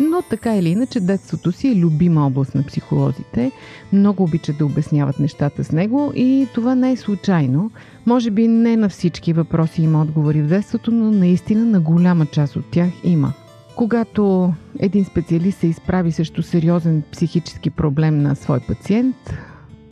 Но 0.00 0.22
така 0.22 0.56
или 0.56 0.68
иначе, 0.68 1.00
детството 1.00 1.52
си 1.52 1.68
е 1.68 1.76
любима 1.76 2.26
област 2.26 2.54
на 2.54 2.62
психолозите. 2.62 3.52
Много 3.92 4.22
обичат 4.22 4.58
да 4.58 4.66
обясняват 4.66 5.18
нещата 5.18 5.64
с 5.64 5.72
него 5.72 6.12
и 6.14 6.46
това 6.54 6.74
не 6.74 6.92
е 6.92 6.96
случайно. 6.96 7.70
Може 8.06 8.30
би 8.30 8.48
не 8.48 8.76
на 8.76 8.88
всички 8.88 9.32
въпроси 9.32 9.82
има 9.82 10.02
отговори 10.02 10.42
в 10.42 10.46
детството, 10.46 10.90
но 10.90 11.10
наистина 11.10 11.64
на 11.64 11.80
голяма 11.80 12.26
част 12.26 12.56
от 12.56 12.64
тях 12.70 12.90
има. 13.04 13.32
Когато 13.76 14.52
един 14.78 15.04
специалист 15.04 15.58
се 15.58 15.66
изправи 15.66 16.12
срещу 16.12 16.42
сериозен 16.42 17.02
психически 17.12 17.70
проблем 17.70 18.22
на 18.22 18.36
свой 18.36 18.60
пациент, 18.60 19.16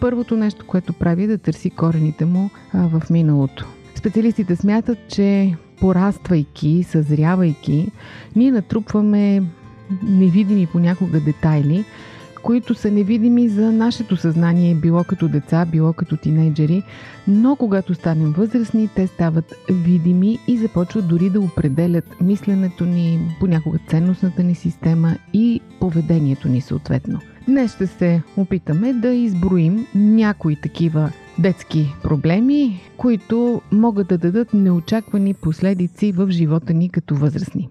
първото 0.01 0.37
нещо, 0.37 0.67
което 0.67 0.93
прави 0.93 1.23
е 1.23 1.27
да 1.27 1.39
търси 1.39 1.71
корените 1.71 2.25
му 2.25 2.51
в 2.75 3.03
миналото. 3.11 3.67
Специалистите 4.05 4.57
смятат, 4.57 4.99
че 5.09 5.55
пораствайки, 5.81 6.83
съзрявайки, 6.83 7.91
ние 8.37 8.51
натрупваме 8.51 9.43
невидими 10.03 10.67
понякога 10.67 11.21
детайли, 11.21 11.85
които 12.43 12.75
са 12.75 12.91
невидими 12.91 13.49
за 13.49 13.73
нашето 13.73 14.17
съзнание, 14.17 14.75
било 14.75 15.05
като 15.05 15.29
деца, 15.29 15.65
било 15.65 15.93
като 15.93 16.17
тинейджери, 16.17 16.83
но 17.29 17.57
когато 17.57 17.95
станем 17.95 18.33
възрастни, 18.33 18.89
те 18.97 19.07
стават 19.07 19.55
видими 19.71 20.39
и 20.49 20.57
започват 20.57 21.09
дори 21.09 21.31
да 21.31 21.41
определят 21.41 22.21
мисленето 22.21 22.85
ни, 22.85 23.37
понякога 23.41 23.79
ценностната 23.89 24.43
ни 24.43 24.55
система 24.55 25.17
и 25.33 25.61
поведението 25.81 26.49
ни 26.49 26.61
съответно. 26.61 27.21
Днес 27.49 27.75
ще 27.75 27.87
се 27.87 28.23
опитаме 28.37 28.93
да 28.93 29.09
изброим 29.09 29.87
някои 29.95 30.57
такива 30.57 31.11
детски 31.39 31.95
проблеми, 32.03 32.81
които 32.97 33.63
могат 33.73 34.09
да 34.09 34.19
дадат 34.19 34.55
неочаквани 34.55 35.35
последици 35.35 36.13
в 36.13 36.31
живота 36.31 36.75
ни 36.75 36.89
като 36.91 37.15
възрастни. 37.15 37.69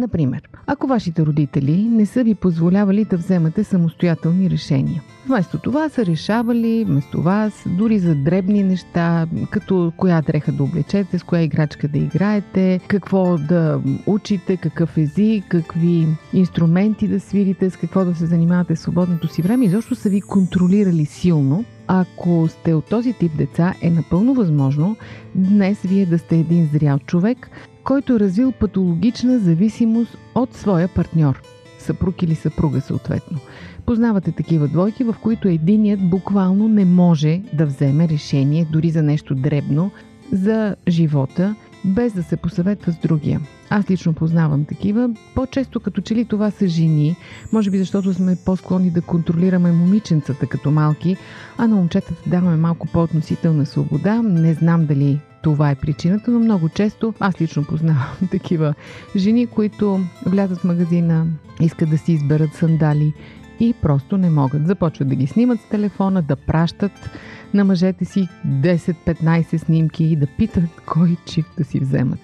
Например, 0.00 0.42
ако 0.66 0.86
вашите 0.86 1.26
родители 1.26 1.88
не 1.90 2.06
са 2.06 2.24
ви 2.24 2.34
позволявали 2.34 3.04
да 3.04 3.16
вземате 3.16 3.64
самостоятелни 3.64 4.50
решения. 4.50 5.02
Вместо 5.26 5.58
това 5.58 5.88
са 5.88 6.06
решавали 6.06 6.84
вместо 6.84 7.22
вас 7.22 7.64
дори 7.66 7.98
за 7.98 8.14
дребни 8.14 8.62
неща, 8.62 9.26
като 9.50 9.92
коя 9.96 10.20
дреха 10.20 10.52
да 10.52 10.62
облечете, 10.62 11.18
с 11.18 11.22
коя 11.22 11.42
играчка 11.42 11.88
да 11.88 11.98
играете, 11.98 12.80
какво 12.88 13.38
да 13.38 13.80
учите, 14.06 14.56
какъв 14.56 14.96
език, 14.96 15.44
какви 15.48 16.06
инструменти 16.32 17.08
да 17.08 17.20
свирите, 17.20 17.70
с 17.70 17.76
какво 17.76 18.04
да 18.04 18.14
се 18.14 18.26
занимавате 18.26 18.74
в 18.74 18.78
свободното 18.78 19.28
си 19.28 19.42
време. 19.42 19.64
Изобщо 19.64 19.94
са 19.94 20.08
ви 20.08 20.20
контролирали 20.20 21.06
силно, 21.06 21.64
ако 21.92 22.48
сте 22.48 22.74
от 22.74 22.84
този 22.84 23.12
тип 23.12 23.36
деца, 23.36 23.74
е 23.82 23.90
напълно 23.90 24.34
възможно 24.34 24.96
днес 25.34 25.82
вие 25.82 26.06
да 26.06 26.18
сте 26.18 26.36
един 26.36 26.68
зрял 26.72 26.98
човек, 26.98 27.50
който 27.84 28.14
е 28.14 28.20
развил 28.20 28.52
патологична 28.52 29.38
зависимост 29.38 30.18
от 30.34 30.54
своя 30.54 30.88
партньор, 30.88 31.42
съпруг 31.78 32.22
или 32.22 32.34
съпруга 32.34 32.80
съответно. 32.80 33.38
Познавате 33.86 34.32
такива 34.32 34.68
двойки, 34.68 35.04
в 35.04 35.14
които 35.22 35.48
единият 35.48 36.10
буквално 36.10 36.68
не 36.68 36.84
може 36.84 37.42
да 37.52 37.66
вземе 37.66 38.08
решение 38.08 38.66
дори 38.72 38.90
за 38.90 39.02
нещо 39.02 39.34
дребно 39.34 39.90
за 40.32 40.76
живота, 40.88 41.54
без 41.84 42.12
да 42.12 42.22
се 42.22 42.36
посъветва 42.36 42.92
с 42.92 42.96
другия. 42.96 43.40
Аз 43.70 43.90
лично 43.90 44.12
познавам 44.12 44.64
такива. 44.64 45.10
По-често 45.34 45.80
като 45.80 46.00
че 46.00 46.14
ли 46.14 46.24
това 46.24 46.50
са 46.50 46.68
жени, 46.68 47.16
може 47.52 47.70
би 47.70 47.78
защото 47.78 48.14
сме 48.14 48.36
по-склонни 48.44 48.90
да 48.90 49.02
контролираме 49.02 49.72
момиченцата 49.72 50.46
като 50.46 50.70
малки, 50.70 51.16
а 51.58 51.66
на 51.66 51.76
момчетата 51.76 52.30
даваме 52.30 52.56
малко 52.56 52.86
по-относителна 52.86 53.66
свобода. 53.66 54.22
Не 54.22 54.54
знам 54.54 54.86
дали 54.86 55.20
това 55.42 55.70
е 55.70 55.74
причината, 55.74 56.30
но 56.30 56.38
много 56.38 56.68
често 56.68 57.14
аз 57.20 57.40
лично 57.40 57.64
познавам 57.64 58.16
такива 58.30 58.74
жени, 59.16 59.46
които 59.46 60.00
влязат 60.26 60.58
в 60.58 60.64
магазина, 60.64 61.26
искат 61.60 61.90
да 61.90 61.98
си 61.98 62.12
изберат 62.12 62.54
сандали 62.54 63.12
и 63.60 63.74
просто 63.82 64.16
не 64.16 64.30
могат. 64.30 64.66
Започват 64.66 65.08
да 65.08 65.14
ги 65.14 65.26
снимат 65.26 65.60
с 65.60 65.68
телефона, 65.68 66.22
да 66.22 66.36
пращат 66.36 67.10
на 67.54 67.64
мъжете 67.64 68.04
си 68.04 68.28
10-15 68.46 69.56
снимки 69.56 70.04
и 70.04 70.16
да 70.16 70.26
питат 70.26 70.70
кой 70.86 71.16
чип 71.26 71.46
да 71.58 71.64
си 71.64 71.80
вземат. 71.80 72.20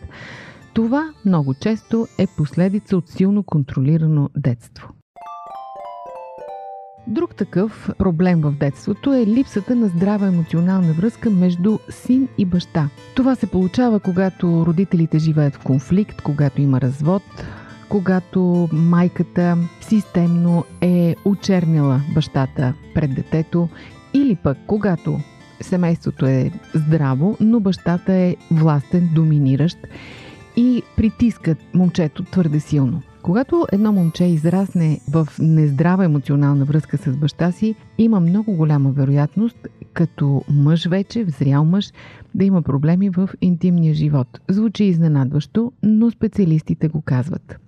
Това 0.75 1.13
много 1.25 1.55
често 1.55 2.07
е 2.19 2.27
последица 2.37 2.97
от 2.97 3.09
силно 3.09 3.43
контролирано 3.43 4.31
детство. 4.37 4.89
Друг 7.07 7.35
такъв 7.35 7.91
проблем 7.99 8.41
в 8.41 8.53
детството 8.53 9.15
е 9.15 9.27
липсата 9.27 9.77
на 9.77 9.89
здрава 9.89 10.27
емоционална 10.27 10.93
връзка 10.93 11.31
между 11.31 11.79
син 11.91 12.29
и 12.39 12.45
баща. 12.45 12.89
Това 13.15 13.35
се 13.35 13.47
получава, 13.47 14.01
когато 14.01 14.67
родителите 14.67 15.19
живеят 15.19 15.55
в 15.55 15.65
конфликт, 15.65 16.23
когато 16.23 16.63
има 16.63 16.81
развод, 16.81 17.23
когато 17.89 18.69
майката 18.73 19.57
системно 19.81 20.65
е 20.81 21.17
очерняла 21.25 22.01
бащата 22.15 22.75
пред 22.95 23.15
детето 23.15 23.69
или 24.17 24.37
пък 24.37 24.59
когато 24.67 25.21
семейството 25.61 26.27
е 26.27 26.51
здраво, 26.75 27.37
но 27.41 27.61
бащата 27.61 28.13
е 28.13 28.37
властен, 28.51 29.11
доминиращ 29.15 29.79
и 30.57 30.83
притискат 30.97 31.59
момчето 31.75 32.23
твърде 32.23 32.61
силно. 32.61 33.03
Когато 33.23 33.67
едно 33.73 33.93
момче 33.93 34.25
израсне 34.25 35.01
в 35.11 35.29
нездрава 35.39 36.05
емоционална 36.05 36.65
връзка 36.65 36.97
с 36.97 37.17
баща 37.17 37.53
си, 37.53 37.75
има 37.99 38.21
много 38.21 38.53
голяма 38.53 38.91
вероятност, 38.91 39.69
като 39.93 40.45
мъж 40.51 40.87
вече, 40.87 41.25
взрял 41.25 41.65
мъж, 41.65 41.93
да 42.35 42.45
има 42.45 42.63
проблеми 42.63 43.11
в 43.11 43.29
интимния 43.41 43.95
живот. 43.95 44.41
Звучи 44.49 44.85
изненадващо, 44.85 45.73
но 45.83 46.11
специалистите 46.11 46.89
го 46.89 47.01
казват. 47.01 47.66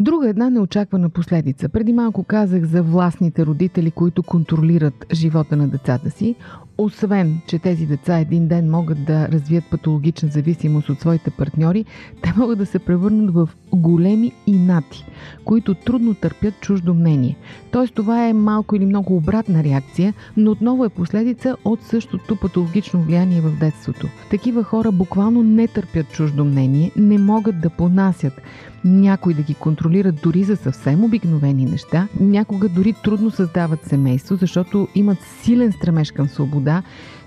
Друга 0.00 0.28
една 0.28 0.50
неочаквана 0.50 1.10
последица. 1.10 1.68
Преди 1.68 1.92
малко 1.92 2.24
казах 2.24 2.64
за 2.64 2.82
властните 2.82 3.46
родители, 3.46 3.90
които 3.90 4.22
контролират 4.22 5.06
живота 5.12 5.56
на 5.56 5.68
децата 5.68 6.10
си. 6.10 6.34
Освен, 6.78 7.40
че 7.46 7.58
тези 7.58 7.86
деца 7.86 8.18
един 8.18 8.48
ден 8.48 8.70
могат 8.70 9.04
да 9.04 9.28
развият 9.28 9.64
патологична 9.70 10.28
зависимост 10.28 10.88
от 10.88 11.00
своите 11.00 11.30
партньори, 11.30 11.84
те 12.22 12.32
могат 12.36 12.58
да 12.58 12.66
се 12.66 12.78
превърнат 12.78 13.34
в 13.34 13.48
големи 13.72 14.32
инати, 14.46 15.04
които 15.44 15.74
трудно 15.74 16.14
търпят 16.14 16.54
чуждо 16.60 16.94
мнение. 16.94 17.36
Тоест 17.70 17.94
това 17.94 18.26
е 18.26 18.32
малко 18.32 18.76
или 18.76 18.86
много 18.86 19.16
обратна 19.16 19.64
реакция, 19.64 20.14
но 20.36 20.50
отново 20.50 20.84
е 20.84 20.88
последица 20.88 21.56
от 21.64 21.82
същото 21.82 22.36
патологично 22.36 23.02
влияние 23.02 23.40
в 23.40 23.58
детството. 23.58 24.08
Такива 24.30 24.64
хора 24.64 24.92
буквално 24.92 25.42
не 25.42 25.68
търпят 25.68 26.12
чуждо 26.12 26.44
мнение, 26.44 26.90
не 26.96 27.18
могат 27.18 27.60
да 27.60 27.70
понасят 27.70 28.42
някой 28.84 29.34
да 29.34 29.42
ги 29.42 29.54
контролират 29.54 30.14
дори 30.22 30.44
за 30.44 30.56
съвсем 30.56 31.04
обикновени 31.04 31.64
неща, 31.64 32.08
някога 32.20 32.68
дори 32.68 32.94
трудно 33.04 33.30
създават 33.30 33.84
семейство, 33.84 34.36
защото 34.36 34.88
имат 34.94 35.18
силен 35.42 35.72
стремеж 35.72 36.12
към 36.12 36.28
свобода, 36.28 36.63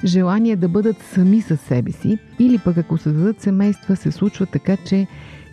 желание 0.03 0.55
да 0.55 0.67
бъдат 0.67 0.97
сами 1.13 1.41
със 1.41 1.61
себе 1.61 1.91
си, 1.91 2.17
или 2.39 2.57
пък 2.57 2.77
ако 2.77 2.97
създадат 2.97 3.41
семейства, 3.41 3.95
се 3.95 4.11
случва 4.11 4.45
така, 4.45 4.77
че 4.77 5.07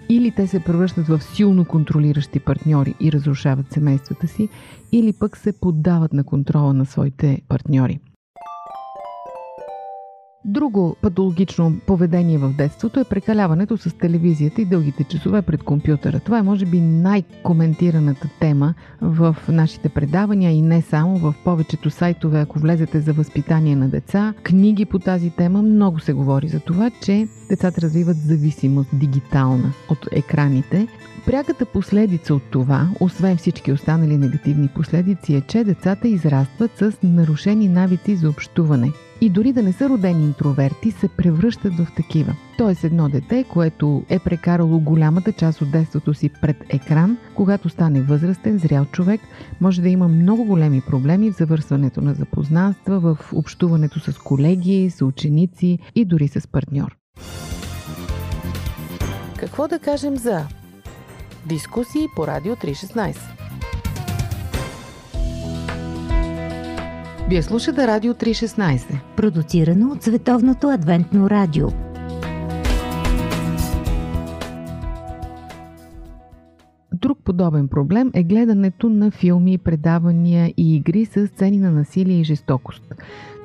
или 0.09 0.31
те 0.31 0.47
се 0.47 0.61
превръщат 0.61 1.07
в 1.09 1.21
силно 1.21 1.65
контролиращи 1.65 2.41
партньори 2.41 2.95
и 3.01 3.13
разрушават 3.13 3.73
семействата 3.73 4.27
си, 4.27 4.49
или 4.93 5.13
пък 5.13 5.37
се 5.37 5.53
поддават 5.53 6.13
на 6.13 6.25
контрола 6.25 6.73
на 6.73 6.87
своите 6.87 7.43
партньори. 7.49 8.01
Друго 10.45 10.97
патологично 11.03 11.77
поведение 11.87 12.39
в 12.39 12.55
детството 12.59 13.01
е 13.01 13.05
прекаляването 13.05 13.77
с 13.77 13.99
телевизията 13.99 14.63
и 14.63 14.65
дългите 14.65 15.05
часове 15.05 15.43
пред 15.43 15.63
компютъра. 15.63 16.21
Това 16.21 16.39
е, 16.39 16.43
може 16.43 16.67
би, 16.67 16.81
най-коментираната 16.81 18.29
тема 18.41 18.75
в 19.01 19.37
нашите 19.49 19.89
предавания 19.89 20.53
и 20.53 20.63
не 20.63 20.83
само 20.83 21.19
в 21.19 21.35
повечето 21.45 21.91
сайтове, 21.91 22.41
ако 22.41 22.59
влезете 22.59 23.01
за 23.01 23.13
възпитание 23.13 23.77
на 23.77 23.89
деца. 23.89 24.35
Книги 24.43 24.85
по 24.85 24.99
тази 24.99 25.31
тема 25.31 25.63
много 25.63 26.01
се 26.01 26.13
говори 26.13 26.49
за 26.49 26.61
това, 26.61 26.91
че 27.03 27.29
децата 27.49 27.81
развиват 27.81 28.17
зависимост 28.17 28.91
дигитална 28.93 29.73
от 29.91 30.09
екраните. 30.13 30.87
Пряката 31.27 31.67
последица 31.67 32.35
от 32.35 32.43
това, 32.51 32.89
освен 33.01 33.37
всички 33.37 33.73
останали 33.73 34.17
негативни 34.17 34.69
последици, 34.69 35.35
е, 35.35 35.41
че 35.41 35.65
децата 35.65 36.09
израстват 36.09 36.71
с 36.79 36.93
нарушени 37.03 37.69
навици 37.69 38.17
за 38.17 38.29
общуване– 38.29 38.93
и 39.21 39.31
дори 39.31 39.53
да 39.53 39.63
не 39.63 39.73
са 39.73 39.89
родени 39.89 40.25
интроверти, 40.25 40.91
се 40.91 41.09
превръщат 41.09 41.75
в 41.75 41.87
такива. 41.97 42.35
Тоест 42.59 42.85
едно 42.85 43.09
дете, 43.09 43.45
което 43.45 44.03
е 44.09 44.19
прекарало 44.19 44.81
голямата 44.81 45.33
част 45.33 45.63
от 45.63 45.71
детството 45.71 46.15
си 46.15 46.31
пред 46.43 46.57
екран, 46.69 47.19
когато 47.35 47.69
стане 47.69 48.01
възрастен, 48.03 48.59
зрял 48.59 48.85
човек, 48.85 49.21
може 49.61 49.83
да 49.83 49.89
има 49.89 50.09
много 50.09 50.45
големи 50.45 50.81
проблеми 50.81 51.33
в 51.33 51.37
завързването 51.37 52.01
на 52.01 52.15
запознанства, 52.15 53.01
в 53.01 53.19
общуването 53.33 54.01
с 54.01 54.19
колеги, 54.19 54.91
с 54.91 55.05
ученици 55.05 55.79
и 55.95 56.05
дори 56.05 56.29
с 56.29 56.49
партньор. 56.49 56.97
Какво 59.37 59.69
да 59.69 59.79
кажем 59.79 60.17
за 60.17 60.47
дискусии 61.47 62.07
по 62.17 62.27
Радио 62.27 62.55
316? 62.55 63.17
Вие 67.29 67.43
слушате 67.43 67.87
Радио 67.87 68.15
316, 68.15 69.01
продуцирано 69.17 69.93
от 69.93 70.03
Световното 70.03 70.69
адвентно 70.69 71.31
радио. 71.31 71.69
Друг 76.93 77.19
подобен 77.25 77.69
проблем 77.69 78.11
е 78.15 78.23
гледането 78.23 78.89
на 78.89 79.11
филми, 79.11 79.59
предавания 79.59 80.55
и 80.57 80.77
игри 80.77 81.05
с 81.05 81.27
сцени 81.27 81.59
на 81.59 81.71
насилие 81.71 82.21
и 82.21 82.25
жестокост. 82.25 82.95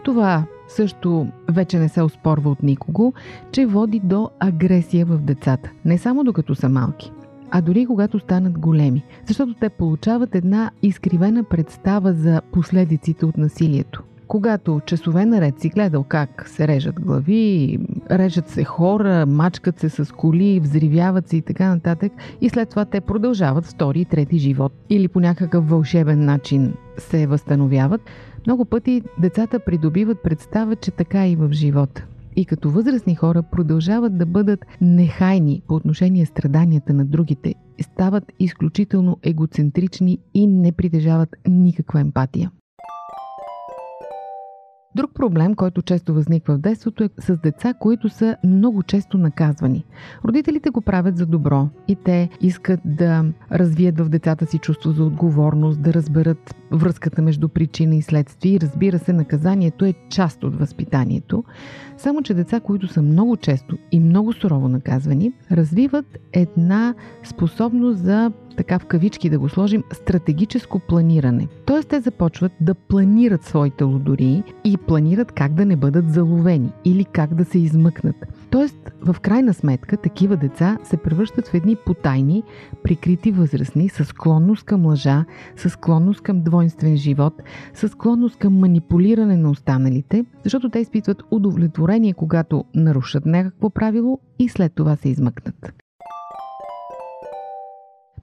Това 0.03 0.45
също 0.67 1.27
вече 1.49 1.79
не 1.79 1.89
се 1.89 2.01
оспорва 2.01 2.49
от 2.49 2.63
никого, 2.63 3.13
че 3.51 3.65
води 3.65 4.01
до 4.03 4.29
агресия 4.39 5.05
в 5.05 5.17
децата. 5.17 5.71
Не 5.85 5.97
само 5.97 6.23
докато 6.23 6.55
са 6.55 6.69
малки, 6.69 7.11
а 7.51 7.61
дори 7.61 7.85
когато 7.85 8.19
станат 8.19 8.59
големи. 8.59 9.03
Защото 9.25 9.53
те 9.53 9.69
получават 9.69 10.35
една 10.35 10.71
изкривена 10.81 11.43
представа 11.43 12.13
за 12.13 12.41
последиците 12.51 13.25
от 13.25 13.37
насилието. 13.37 14.03
Когато 14.27 14.81
часове 14.85 15.25
наред 15.25 15.59
си 15.59 15.69
гледал 15.69 16.03
как 16.03 16.49
се 16.49 16.67
режат 16.67 17.01
глави, 17.01 17.79
режат 18.11 18.49
се 18.49 18.63
хора, 18.63 19.25
мачкат 19.25 19.79
се 19.79 19.89
с 19.89 20.15
коли, 20.15 20.59
взривяват 20.59 21.27
се 21.27 21.37
и 21.37 21.41
така 21.41 21.69
нататък, 21.69 22.11
и 22.41 22.49
след 22.49 22.69
това 22.69 22.85
те 22.85 23.01
продължават 23.01 23.65
втори 23.65 23.99
и 23.99 24.05
трети 24.05 24.37
живот 24.37 24.73
или 24.89 25.07
по 25.07 25.19
някакъв 25.19 25.69
вълшебен 25.69 26.25
начин 26.25 26.73
се 26.97 27.27
възстановяват, 27.27 28.01
много 28.45 28.65
пъти 28.65 29.01
децата 29.19 29.59
придобиват 29.59 30.23
представа, 30.23 30.75
че 30.75 30.91
така 30.91 31.27
и 31.27 31.35
в 31.35 31.49
живота. 31.51 32.05
И 32.39 32.45
като 32.45 32.69
възрастни 32.69 33.15
хора 33.15 33.43
продължават 33.43 34.17
да 34.17 34.25
бъдат 34.25 34.65
нехайни 34.81 35.61
по 35.67 35.75
отношение 35.75 36.25
страданията 36.25 36.93
на 36.93 37.05
другите, 37.05 37.55
стават 37.81 38.23
изключително 38.39 39.17
егоцентрични 39.23 40.17
и 40.33 40.47
не 40.47 40.71
притежават 40.71 41.29
никаква 41.47 41.99
емпатия. 41.99 42.51
Друг 44.95 45.11
проблем, 45.13 45.55
който 45.55 45.81
често 45.81 46.13
възниква 46.13 46.55
в 46.55 46.59
детството 46.59 47.03
е 47.03 47.09
с 47.19 47.37
деца, 47.37 47.73
които 47.73 48.09
са 48.09 48.35
много 48.43 48.83
често 48.83 49.17
наказвани. 49.17 49.85
Родителите 50.25 50.69
го 50.69 50.81
правят 50.81 51.17
за 51.17 51.25
добро 51.25 51.67
и 51.87 51.95
те 51.95 52.29
искат 52.41 52.79
да 52.85 53.25
развият 53.51 53.99
в 53.99 54.09
децата 54.09 54.45
си 54.45 54.57
чувство 54.57 54.91
за 54.91 55.03
отговорност, 55.03 55.81
да 55.81 55.93
разберат 55.93 56.55
връзката 56.71 57.21
между 57.21 57.49
причина 57.49 57.95
и 57.95 58.01
следствие. 58.01 58.59
Разбира 58.61 58.99
се, 58.99 59.13
наказанието 59.13 59.85
е 59.85 59.93
част 60.09 60.43
от 60.43 60.55
възпитанието. 60.55 61.43
Само, 61.97 62.21
че 62.21 62.33
деца, 62.33 62.59
които 62.59 62.87
са 62.87 63.01
много 63.01 63.37
често 63.37 63.77
и 63.91 63.99
много 63.99 64.33
сурово 64.33 64.67
наказвани, 64.67 65.33
развиват 65.51 66.17
една 66.33 66.95
способност 67.23 67.99
за 67.99 68.31
така 68.57 68.79
в 68.79 68.85
кавички 68.85 69.29
да 69.29 69.39
го 69.39 69.49
сложим, 69.49 69.83
стратегическо 69.91 70.79
планиране. 70.79 71.47
Тоест 71.65 71.89
те 71.89 71.99
започват 71.99 72.51
да 72.61 72.75
планират 72.75 73.43
своите 73.43 73.83
лодори 73.83 74.43
и 74.63 74.77
планират 74.77 75.31
как 75.31 75.53
да 75.53 75.65
не 75.65 75.75
бъдат 75.75 76.13
заловени 76.13 76.71
или 76.85 77.05
как 77.05 77.33
да 77.33 77.45
се 77.45 77.59
измъкнат. 77.59 78.15
Тоест, 78.49 78.91
в 79.01 79.15
крайна 79.19 79.53
сметка, 79.53 79.97
такива 79.97 80.37
деца 80.37 80.77
се 80.83 80.97
превръщат 80.97 81.47
в 81.47 81.53
едни 81.53 81.75
потайни, 81.75 82.43
прикрити 82.83 83.31
възрастни, 83.31 83.89
с 83.89 84.05
склонност 84.05 84.63
към 84.63 84.85
лъжа, 84.85 85.25
с 85.55 85.69
склонност 85.69 86.21
към 86.21 86.41
двойствен 86.41 86.97
живот, 86.97 87.33
с 87.73 87.87
склонност 87.89 88.35
към 88.35 88.59
манипулиране 88.59 89.37
на 89.37 89.49
останалите, 89.49 90.25
защото 90.43 90.69
те 90.69 90.79
изпитват 90.79 91.23
удовлетворение, 91.31 92.13
когато 92.13 92.63
нарушат 92.75 93.25
някакво 93.25 93.69
правило 93.69 94.19
и 94.39 94.49
след 94.49 94.73
това 94.75 94.95
се 94.95 95.09
измъкнат. 95.09 95.73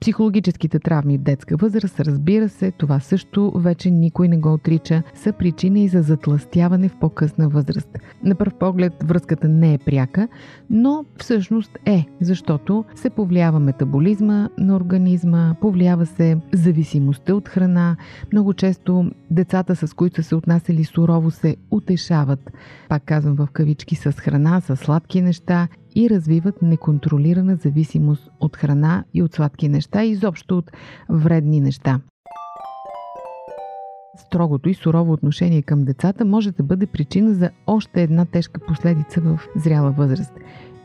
Психологическите 0.01 0.79
травми 0.79 1.17
в 1.17 1.21
детска 1.21 1.57
възраст, 1.57 1.99
разбира 1.99 2.49
се, 2.49 2.71
това 2.71 2.99
също 2.99 3.51
вече 3.55 3.91
никой 3.91 4.27
не 4.27 4.37
го 4.37 4.53
отрича, 4.53 5.03
са 5.15 5.33
причина 5.33 5.79
и 5.79 5.87
за 5.87 6.01
затластяване 6.01 6.89
в 6.89 6.95
по-късна 6.99 7.49
възраст. 7.49 7.89
На 8.23 8.35
пръв 8.35 8.53
поглед 8.53 8.93
връзката 9.03 9.47
не 9.47 9.73
е 9.73 9.77
пряка, 9.77 10.27
но 10.69 11.05
всъщност 11.17 11.77
е, 11.85 12.05
защото 12.21 12.85
се 12.95 13.09
повлиява 13.09 13.59
метаболизма 13.59 14.49
на 14.57 14.75
организма, 14.75 15.55
повлиява 15.61 16.05
се 16.05 16.37
зависимостта 16.53 17.35
от 17.35 17.49
храна. 17.49 17.97
Много 18.33 18.53
често 18.53 19.11
децата, 19.31 19.75
с 19.75 19.93
които 19.93 20.23
са 20.23 20.27
се 20.27 20.35
отнасяли 20.35 20.83
сурово, 20.83 21.31
се 21.31 21.55
утешават, 21.71 22.51
пак 22.89 23.03
казвам 23.05 23.35
в 23.35 23.47
кавички, 23.53 23.95
с 23.95 24.11
храна, 24.11 24.61
с 24.61 24.75
сладки 24.75 25.21
неща 25.21 25.67
и 25.97 26.09
развиват 26.09 26.61
неконтролирана 26.61 27.55
зависимост 27.55 28.29
от 28.39 28.55
храна 28.55 29.03
и 29.13 29.23
от 29.23 29.33
сладки 29.33 29.69
неща 29.69 30.03
и 30.03 30.09
изобщо 30.09 30.57
от 30.57 30.71
вредни 31.09 31.61
неща. 31.61 31.99
Строгото 34.17 34.69
и 34.69 34.73
сурово 34.73 35.13
отношение 35.13 35.61
към 35.61 35.83
децата 35.83 36.25
може 36.25 36.51
да 36.51 36.63
бъде 36.63 36.85
причина 36.85 37.33
за 37.33 37.49
още 37.67 38.03
една 38.03 38.25
тежка 38.25 38.59
последица 38.67 39.21
в 39.21 39.39
зряла 39.55 39.91
възраст. 39.91 40.33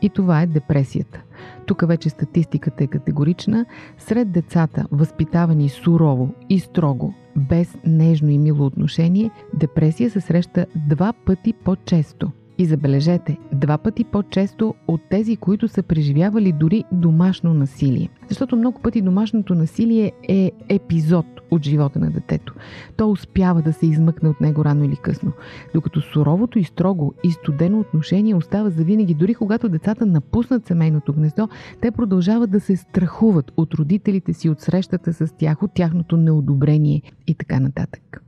И 0.01 0.09
това 0.09 0.41
е 0.41 0.47
депресията. 0.47 1.21
Тук 1.65 1.87
вече 1.87 2.09
статистиката 2.09 2.83
е 2.83 2.87
категорична. 2.87 3.65
Сред 3.97 4.31
децата, 4.31 4.85
възпитавани 4.91 5.69
сурово 5.69 6.29
и 6.49 6.59
строго, 6.59 7.13
без 7.35 7.77
нежно 7.85 8.29
и 8.29 8.37
мило 8.37 8.65
отношение, 8.65 9.31
депресия 9.53 10.09
се 10.09 10.21
среща 10.21 10.65
два 10.75 11.13
пъти 11.25 11.53
по-често– 11.53 12.31
и 12.63 12.65
забележете, 12.65 13.37
два 13.53 13.77
пъти 13.77 14.03
по-често 14.03 14.75
от 14.87 15.01
тези, 15.09 15.35
които 15.35 15.67
са 15.67 15.83
преживявали 15.83 16.51
дори 16.51 16.83
домашно 16.91 17.53
насилие. 17.53 18.09
Защото 18.29 18.55
много 18.55 18.81
пъти 18.81 19.01
домашното 19.01 19.55
насилие 19.55 20.11
е 20.27 20.51
епизод 20.69 21.25
от 21.51 21.63
живота 21.63 21.99
на 21.99 22.11
детето. 22.11 22.53
То 22.97 23.11
успява 23.11 23.61
да 23.61 23.73
се 23.73 23.85
измъкне 23.85 24.29
от 24.29 24.41
него 24.41 24.65
рано 24.65 24.83
или 24.83 24.95
късно. 24.95 25.31
Докато 25.73 26.01
суровото 26.01 26.59
и 26.59 26.63
строго 26.63 27.13
и 27.23 27.31
студено 27.31 27.79
отношение 27.79 28.35
остава 28.35 28.69
завинаги, 28.69 29.13
дори 29.13 29.35
когато 29.35 29.69
децата 29.69 30.05
напуснат 30.05 30.65
семейното 30.65 31.13
гнездо, 31.13 31.49
те 31.81 31.91
продължават 31.91 32.51
да 32.51 32.59
се 32.59 32.75
страхуват 32.75 33.51
от 33.57 33.73
родителите 33.73 34.33
си, 34.33 34.49
от 34.49 34.61
срещата 34.61 35.13
с 35.13 35.33
тях, 35.37 35.63
от 35.63 35.73
тяхното 35.73 36.17
неодобрение 36.17 37.01
и 37.27 37.35
така 37.35 37.59
нататък. 37.59 38.23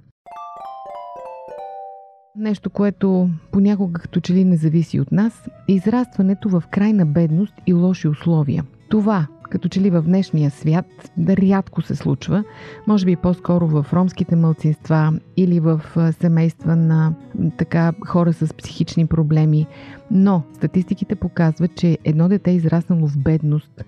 Нещо, 2.37 2.69
което 2.69 3.29
понякога 3.51 3.99
като 3.99 4.19
че 4.19 4.33
ли 4.33 4.43
не 4.43 4.57
зависи 4.57 4.99
от 4.99 5.11
нас, 5.11 5.47
е 5.69 5.73
израстването 5.73 6.49
в 6.49 6.63
крайна 6.71 7.05
бедност 7.05 7.53
и 7.67 7.73
лоши 7.73 8.07
условия. 8.07 8.63
Това, 8.89 9.27
като 9.49 9.69
че 9.69 9.81
ли 9.81 9.89
в 9.89 10.01
днешния 10.01 10.51
свят, 10.51 10.85
да 11.17 11.37
рядко 11.37 11.81
се 11.81 11.95
случва, 11.95 12.43
може 12.87 13.05
би 13.05 13.15
по-скоро 13.15 13.67
в 13.67 13.85
ромските 13.93 14.35
мълцинства 14.35 15.19
или 15.37 15.59
в 15.59 15.81
семейства 16.19 16.75
на 16.75 17.13
така 17.57 17.93
хора 18.07 18.33
с 18.33 18.53
психични 18.53 19.07
проблеми. 19.07 19.67
Но 20.11 20.43
статистиките 20.53 21.15
показват, 21.15 21.75
че 21.75 21.97
едно 22.03 22.27
дете 22.29 22.51
израснало 22.51 23.07
в 23.07 23.17
бедност, 23.17 23.83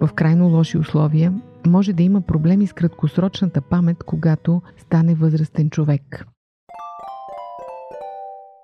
в 0.00 0.12
крайно 0.14 0.48
лоши 0.48 0.78
условия, 0.78 1.34
може 1.66 1.92
да 1.92 2.02
има 2.02 2.20
проблеми 2.20 2.66
с 2.66 2.72
краткосрочната 2.72 3.60
памет, 3.60 4.02
когато 4.02 4.62
стане 4.78 5.14
възрастен 5.14 5.70
човек. 5.70 6.26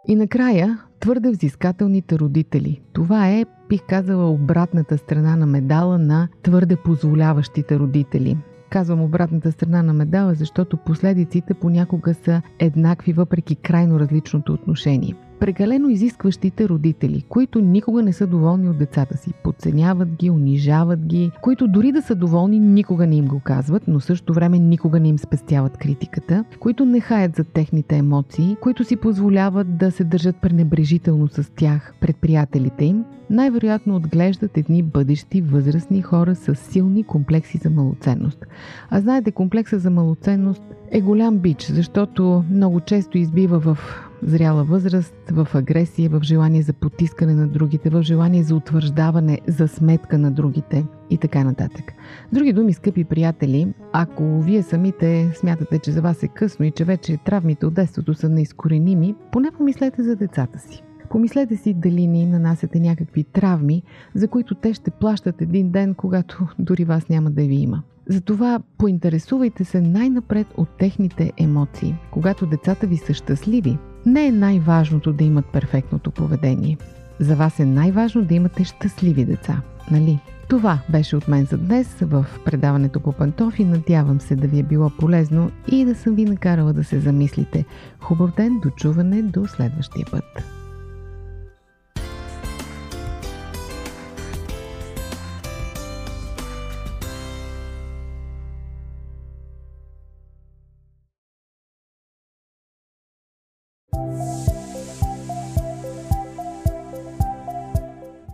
И 0.09 0.17
накрая, 0.17 0.79
твърде 1.01 1.31
взискателните 1.31 2.19
родители. 2.19 2.81
Това 2.93 3.29
е, 3.29 3.45
бих 3.69 3.81
казала, 3.89 4.31
обратната 4.31 4.99
страна 4.99 5.37
на 5.37 5.47
медала 5.47 5.99
на 5.99 6.29
твърде 6.43 6.77
позволяващите 6.77 7.79
родители. 7.79 8.37
Казвам 8.71 9.03
обратната 9.03 9.53
страна 9.53 9.83
на 9.83 9.93
медала, 9.93 10.35
защото 10.35 10.77
последиците 10.77 11.55
понякога 11.55 12.15
са 12.15 12.43
еднакви 12.59 13.13
въпреки 13.13 13.57
крайно 13.57 14.01
различното 14.01 14.53
отношение– 14.53 15.15
Прекалено 15.41 15.89
изискващите 15.89 16.69
родители, 16.69 17.25
които 17.29 17.61
никога 17.61 18.03
не 18.03 18.13
са 18.13 18.27
доволни 18.27 18.69
от 18.69 18.79
децата 18.79 19.17
си, 19.17 19.33
подценяват 19.45 20.09
ги, 20.09 20.31
унижават 20.31 21.07
ги, 21.07 21.31
които 21.43 21.69
дори 21.69 21.93
да 21.93 22.03
са 22.03 22.15
доволни, 22.15 22.59
никога 22.59 23.07
не 23.07 23.17
им 23.17 23.27
го 23.27 23.41
казват, 23.41 23.83
но 23.89 24.01
също 24.01 24.35
време 24.35 24.59
никога 24.59 25.01
не 25.01 25.09
им 25.09 25.19
спестяват 25.19 25.77
критиката, 25.77 26.45
които 26.61 26.85
не 26.85 27.01
хаят 27.01 27.37
за 27.37 27.45
техните 27.45 27.97
емоции, 27.97 28.57
които 28.61 28.85
си 28.85 28.97
позволяват 28.97 29.79
да 29.79 29.91
се 29.91 30.05
държат 30.05 30.37
пренебрежително 30.37 31.29
с 31.29 31.53
тях 31.57 31.95
пред 32.01 32.17
приятелите 32.17 32.85
им, 32.85 33.05
най-вероятно 33.31 33.97
отглеждат 33.97 34.59
едни 34.59 34.83
бъдещи 34.83 35.41
възрастни 35.41 36.03
хора 36.03 36.35
с 36.35 36.55
силни 36.55 37.05
комплекси 37.05 37.59
за 37.59 37.71
малоценност. 37.71 38.47
А 38.91 39.01
знаете, 39.01 39.33
комплекса 39.33 39.79
за 39.79 39.91
малоценност 39.91 40.63
е 40.91 41.01
голям 41.01 41.39
бич, 41.39 41.67
защото 41.67 42.45
много 42.51 42.81
често 42.81 43.19
избива 43.19 43.59
в 43.59 43.79
зряла 44.23 44.65
възраст, 44.65 45.15
в 45.31 45.49
агресия, 45.55 46.11
в 46.11 46.21
желание 46.23 46.63
за 46.63 46.73
потискане 46.73 47.35
на 47.35 47.49
другите, 47.49 47.91
в 47.91 48.03
желание 48.03 48.43
за 48.43 48.57
утвърждаване 48.57 49.41
за 49.47 49.69
сметка 49.69 50.19
на 50.19 50.31
другите 50.31 50.85
и 51.11 51.19
така 51.19 51.45
нататък. 51.45 51.93
Други 52.33 52.53
думи, 52.53 52.73
скъпи 52.73 53.05
приятели, 53.05 53.75
ако 53.93 54.41
вие 54.41 54.63
самите 54.63 55.33
смятате, 55.35 55.79
че 55.79 55.93
за 55.93 56.03
вас 56.03 56.23
е 56.23 56.29
късно 56.29 56.65
и 56.65 56.71
че 56.71 56.85
вече 56.85 57.17
травмите 57.17 57.67
от 57.67 57.75
детството 57.75 58.15
са 58.15 58.29
неизкореними, 58.29 59.15
поне 59.33 59.51
помислете 59.51 60.03
за 60.03 60.17
децата 60.17 60.59
си. 60.59 60.83
Помислете 61.11 61.57
си 61.57 61.75
дали 61.75 62.07
ни 62.07 62.27
нанасяте 62.27 62.81
някакви 62.81 63.25
травми, 63.25 63.83
за 64.15 64.29
които 64.29 64.55
те 64.55 64.75
ще 64.75 64.91
плащат 64.91 65.43
един 65.43 65.71
ден, 65.71 65.95
когато 65.95 66.47
дори 66.59 66.85
вас 66.85 67.09
няма 67.09 67.31
да 67.31 67.43
ви 67.43 67.55
има. 67.55 67.83
Затова 68.09 68.61
поинтересувайте 68.79 69.65
се 69.65 69.81
най-напред 69.81 70.47
от 70.57 70.69
техните 70.79 71.33
емоции. 71.37 71.95
Когато 72.11 72.47
децата 72.47 72.87
ви 72.87 72.97
са 72.97 73.15
щастливи, 73.15 73.79
не 74.07 74.27
е 74.27 74.33
най-важното 74.33 75.13
да 75.13 75.25
имат 75.25 75.47
перфектното 75.53 76.11
поведение. 76.11 76.79
За 77.21 77.37
вас 77.37 77.61
е 77.61 77.65
най-важно 77.65 78.25
да 78.25 78.35
имате 78.35 78.65
щастливи 78.65 79.25
деца, 79.25 79.61
нали? 79.91 80.21
Това 80.49 80.79
беше 80.89 81.17
от 81.17 81.29
мен 81.29 81.45
за 81.45 81.59
днес 81.59 81.97
в 82.01 82.27
предаването 82.45 83.01
по 83.01 83.13
пантофи. 83.13 83.65
Надявам 83.65 84.21
се 84.21 84.37
да 84.37 84.49
ви 84.49 84.59
е 84.59 84.63
било 84.63 84.91
полезно 84.91 85.51
и 85.73 85.85
да 85.85 85.95
съм 85.95 86.15
ви 86.15 86.25
накарала 86.25 86.73
да 86.73 86.85
се 86.85 87.01
замислите. 87.01 87.65
Хубав 88.01 88.35
ден, 88.37 88.61
до 88.63 88.71
чуване, 88.71 89.23
до 89.23 89.47
следващия 89.47 90.07
път. 90.11 90.25